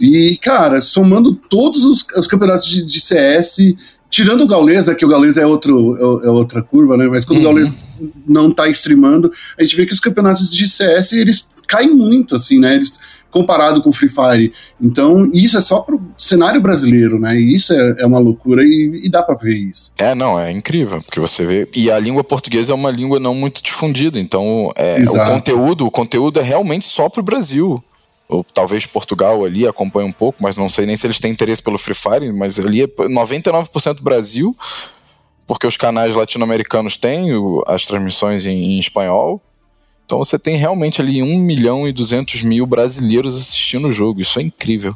E, 0.00 0.38
cara, 0.40 0.80
somando 0.80 1.34
todos 1.34 1.84
os, 1.84 2.06
os 2.16 2.26
campeonatos 2.26 2.68
de, 2.68 2.84
de, 2.84 3.00
CS, 3.00 3.74
tirando 4.10 4.42
o 4.42 4.46
Gaules, 4.46 4.88
que 4.94 5.04
o 5.04 5.08
Gaules 5.08 5.36
é, 5.36 5.46
outro, 5.46 5.96
é, 5.96 6.26
é, 6.26 6.30
outra 6.30 6.62
curva, 6.62 6.96
né? 6.96 7.06
Mas 7.08 7.24
quando 7.24 7.38
uhum. 7.38 7.44
o 7.44 7.46
Gaules 7.46 7.76
não 8.26 8.50
tá 8.50 8.68
streamando, 8.68 9.30
a 9.58 9.62
gente 9.62 9.76
vê 9.76 9.86
que 9.86 9.92
os 9.92 10.00
campeonatos 10.00 10.50
de 10.50 10.68
CS, 10.68 11.12
eles 11.12 11.46
caem 11.66 11.94
muito, 11.94 12.34
assim, 12.34 12.58
né? 12.58 12.74
Eles, 12.74 12.92
comparado 13.30 13.82
com 13.82 13.90
o 13.90 13.92
Free 13.92 14.08
Fire. 14.08 14.52
Então, 14.80 15.30
isso 15.32 15.58
é 15.58 15.60
só 15.60 15.80
pro 15.80 16.00
cenário 16.16 16.60
brasileiro, 16.60 17.18
né? 17.18 17.36
E 17.36 17.54
isso 17.54 17.72
é, 17.72 17.96
é 17.98 18.06
uma 18.06 18.18
loucura 18.18 18.62
e, 18.62 19.02
e 19.04 19.08
dá 19.08 19.22
para 19.22 19.34
ver 19.34 19.56
isso. 19.56 19.92
É, 19.98 20.14
não, 20.14 20.38
é 20.38 20.50
incrível, 20.50 21.00
porque 21.02 21.20
você 21.20 21.44
vê. 21.44 21.68
E 21.74 21.90
a 21.90 21.98
língua 21.98 22.24
portuguesa 22.24 22.72
é 22.72 22.74
uma 22.74 22.90
língua 22.90 23.20
não 23.20 23.34
muito 23.34 23.62
difundida, 23.62 24.18
então 24.18 24.72
é, 24.74 25.02
o 25.02 25.24
conteúdo, 25.26 25.86
o 25.86 25.90
conteúdo 25.90 26.40
é 26.40 26.42
realmente 26.42 26.86
só 26.86 27.08
pro 27.08 27.22
Brasil 27.22 27.82
ou 28.28 28.44
talvez 28.44 28.84
Portugal 28.84 29.44
ali 29.44 29.66
acompanha 29.66 30.06
um 30.06 30.12
pouco, 30.12 30.42
mas 30.42 30.56
não 30.56 30.68
sei 30.68 30.84
nem 30.84 30.96
se 30.96 31.06
eles 31.06 31.18
têm 31.18 31.32
interesse 31.32 31.62
pelo 31.62 31.78
Free 31.78 31.94
Fire, 31.94 32.32
mas 32.32 32.58
ali 32.58 32.82
é 32.82 32.86
99% 32.86 34.02
Brasil, 34.02 34.54
porque 35.46 35.66
os 35.66 35.78
canais 35.78 36.14
latino-americanos 36.14 36.98
têm 36.98 37.30
as 37.66 37.86
transmissões 37.86 38.44
em, 38.44 38.74
em, 38.74 38.78
espanhol. 38.78 39.42
Então 40.04 40.18
você 40.18 40.38
tem 40.38 40.56
realmente 40.56 41.00
ali 41.00 41.22
1 41.22 41.38
milhão 41.38 41.88
e 41.88 41.92
200 41.92 42.42
mil 42.42 42.66
brasileiros 42.66 43.34
assistindo 43.34 43.88
o 43.88 43.92
jogo. 43.92 44.20
Isso 44.20 44.38
é 44.38 44.42
incrível. 44.42 44.94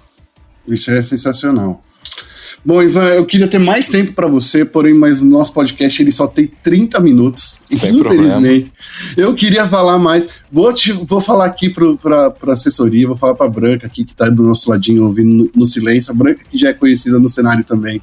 Isso 0.66 0.90
é 0.90 1.02
sensacional. 1.02 1.82
Bom, 2.64 2.80
Ivan, 2.80 3.06
eu 3.06 3.26
queria 3.26 3.48
ter 3.48 3.58
mais 3.58 3.88
tempo 3.88 4.12
para 4.12 4.28
você, 4.28 4.64
porém, 4.64 4.94
mas 4.94 5.20
o 5.20 5.24
nosso 5.24 5.52
podcast 5.52 6.00
ele 6.00 6.12
só 6.12 6.28
tem 6.28 6.46
30 6.46 7.00
minutos. 7.00 7.60
Sem 7.68 7.96
infelizmente. 7.96 8.70
Problema. 8.70 9.30
Eu 9.30 9.34
queria 9.34 9.68
falar 9.68 9.98
mais. 9.98 10.28
Vou, 10.50 10.72
te, 10.72 10.92
vou 10.92 11.20
falar 11.20 11.46
aqui 11.46 11.68
para 11.68 12.32
a 12.46 12.52
assessoria, 12.52 13.08
vou 13.08 13.16
falar 13.16 13.34
para 13.34 13.50
Branca 13.50 13.88
aqui, 13.88 14.04
que 14.04 14.12
está 14.12 14.28
do 14.28 14.44
nosso 14.44 14.70
ladinho 14.70 15.04
ouvindo 15.04 15.44
no, 15.44 15.50
no, 15.56 15.66
silêncio. 15.66 16.12
A 16.12 16.14
Branca, 16.14 16.42
que 16.48 16.56
já 16.56 16.68
é 16.68 16.72
conhecida 16.72 17.18
no 17.18 17.28
cenário 17.28 17.64
também, 17.64 18.00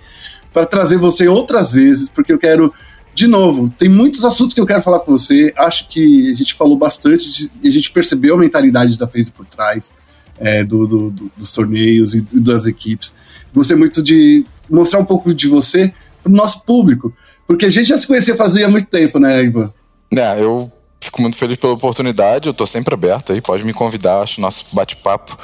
para 0.52 0.66
trazer 0.66 0.98
você 0.98 1.26
outras 1.26 1.72
vezes, 1.72 2.10
porque 2.10 2.34
eu 2.34 2.38
quero. 2.38 2.74
De 3.16 3.28
novo, 3.28 3.74
tem 3.78 3.90
muitos 3.90 4.24
assuntos 4.24 4.54
que 4.54 4.62
eu 4.62 4.66
quero 4.66 4.82
falar 4.82 5.00
com 5.00 5.12
você. 5.14 5.54
Acho 5.58 5.88
que 5.90 6.32
a 6.32 6.36
gente 6.36 6.54
falou 6.54 6.78
bastante 6.78 7.50
e 7.62 7.68
a 7.68 7.72
gente 7.72 7.92
percebeu 7.92 8.36
a 8.36 8.38
mentalidade 8.38 8.98
da 8.98 9.08
FaZe 9.08 9.32
por 9.32 9.46
trás 9.46 9.94
é, 10.40 10.64
do, 10.64 10.88
do, 10.88 11.10
do, 11.12 11.32
dos 11.36 11.52
torneios 11.52 12.14
e 12.14 12.22
das 12.40 12.66
equipes. 12.66 13.14
Gostei 13.54 13.76
muito 13.76 14.02
de 14.02 14.46
mostrar 14.70 15.00
um 15.00 15.06
pouco 15.06 15.34
de 15.34 15.48
você 15.48 15.94
para 16.24 16.32
o 16.32 16.36
nosso 16.36 16.64
público, 16.66 17.14
porque 17.48 17.66
a 17.66 17.70
gente 17.70 17.88
já 17.88 17.98
se 17.98 18.08
conhecia 18.08 18.36
fazia 18.36 18.68
muito 18.68 18.88
tempo, 18.88 19.20
né, 19.20 19.44
Ivan? 19.44 19.72
É, 20.14 20.42
eu 20.42 20.72
fico 21.02 21.22
muito 21.22 21.38
feliz 21.38 21.58
pela 21.58 21.74
oportunidade, 21.74 22.48
eu 22.48 22.52
estou 22.52 22.68
sempre 22.68 22.94
aberto 22.94 23.34
aí, 23.34 23.42
pode 23.42 23.64
me 23.64 23.74
convidar, 23.74 24.22
acho 24.22 24.42
nosso 24.42 24.66
bate-papo 24.74 25.38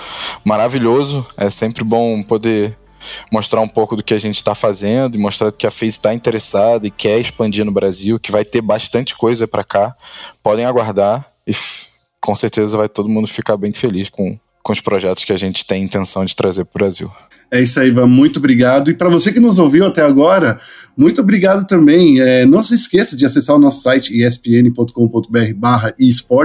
maravilhoso, 0.43 1.25
é 1.38 1.49
sempre 1.49 1.84
bom 1.84 2.21
poder 2.23 2.77
mostrar 3.31 3.62
um 3.62 3.67
pouco 3.67 3.95
do 3.95 4.03
que 4.03 4.13
a 4.13 4.17
gente 4.17 4.36
está 4.36 4.55
fazendo 4.55 5.15
e 5.15 5.19
mostrar 5.19 5.51
que 5.51 5.67
a 5.67 5.71
FaZe 5.71 5.88
está 5.88 6.13
interessada 6.13 6.88
e 6.88 6.91
quer 6.91 7.19
expandir 7.19 7.63
no 7.65 7.71
Brasil, 7.71 8.19
que 8.19 8.31
vai 8.31 8.43
ter 8.43 8.62
bastante 8.62 9.15
coisa 9.15 9.47
para 9.47 9.63
cá. 9.63 9.95
Podem 10.41 10.65
aguardar 10.65 11.31
e 11.45 11.53
com 12.19 12.36
certeza 12.36 12.77
vai 12.77 12.89
todo 12.89 13.10
mundo 13.10 13.27
ficar 13.27 13.58
bem 13.58 13.71
feliz 13.71 14.10
com, 14.10 14.38
com 14.65 14.73
os 14.73 14.82
projetos 14.82 15.23
que 15.23 15.32
a 15.32 15.38
gente 15.38 15.63
tem 15.63 15.84
intenção 15.84 16.25
de 16.25 16.36
trazer 16.36 16.65
para 16.65 16.80
o 16.80 16.80
Brasil. 16.80 17.12
É 17.51 17.62
isso 17.62 17.80
aí, 17.80 17.89
Ivan. 17.89 18.08
Muito 18.08 18.39
obrigado. 18.39 18.89
E 18.89 18.95
para 18.95 19.10
você 19.10 19.32
que 19.32 19.39
nos 19.39 19.60
ouviu 19.60 19.86
até 19.86 20.01
agora, 20.01 20.58
muito 20.97 21.21
obrigado 21.21 21.67
também. 21.67 22.19
É, 22.19 22.47
não 22.47 22.63
se 22.63 22.73
esqueça 22.73 23.15
de 23.15 23.23
acessar 23.28 23.56
o 23.56 23.60
nosso 23.60 23.84
site 23.84 24.19
espn.com.br/barra 24.19 25.93
esportes 25.99 26.36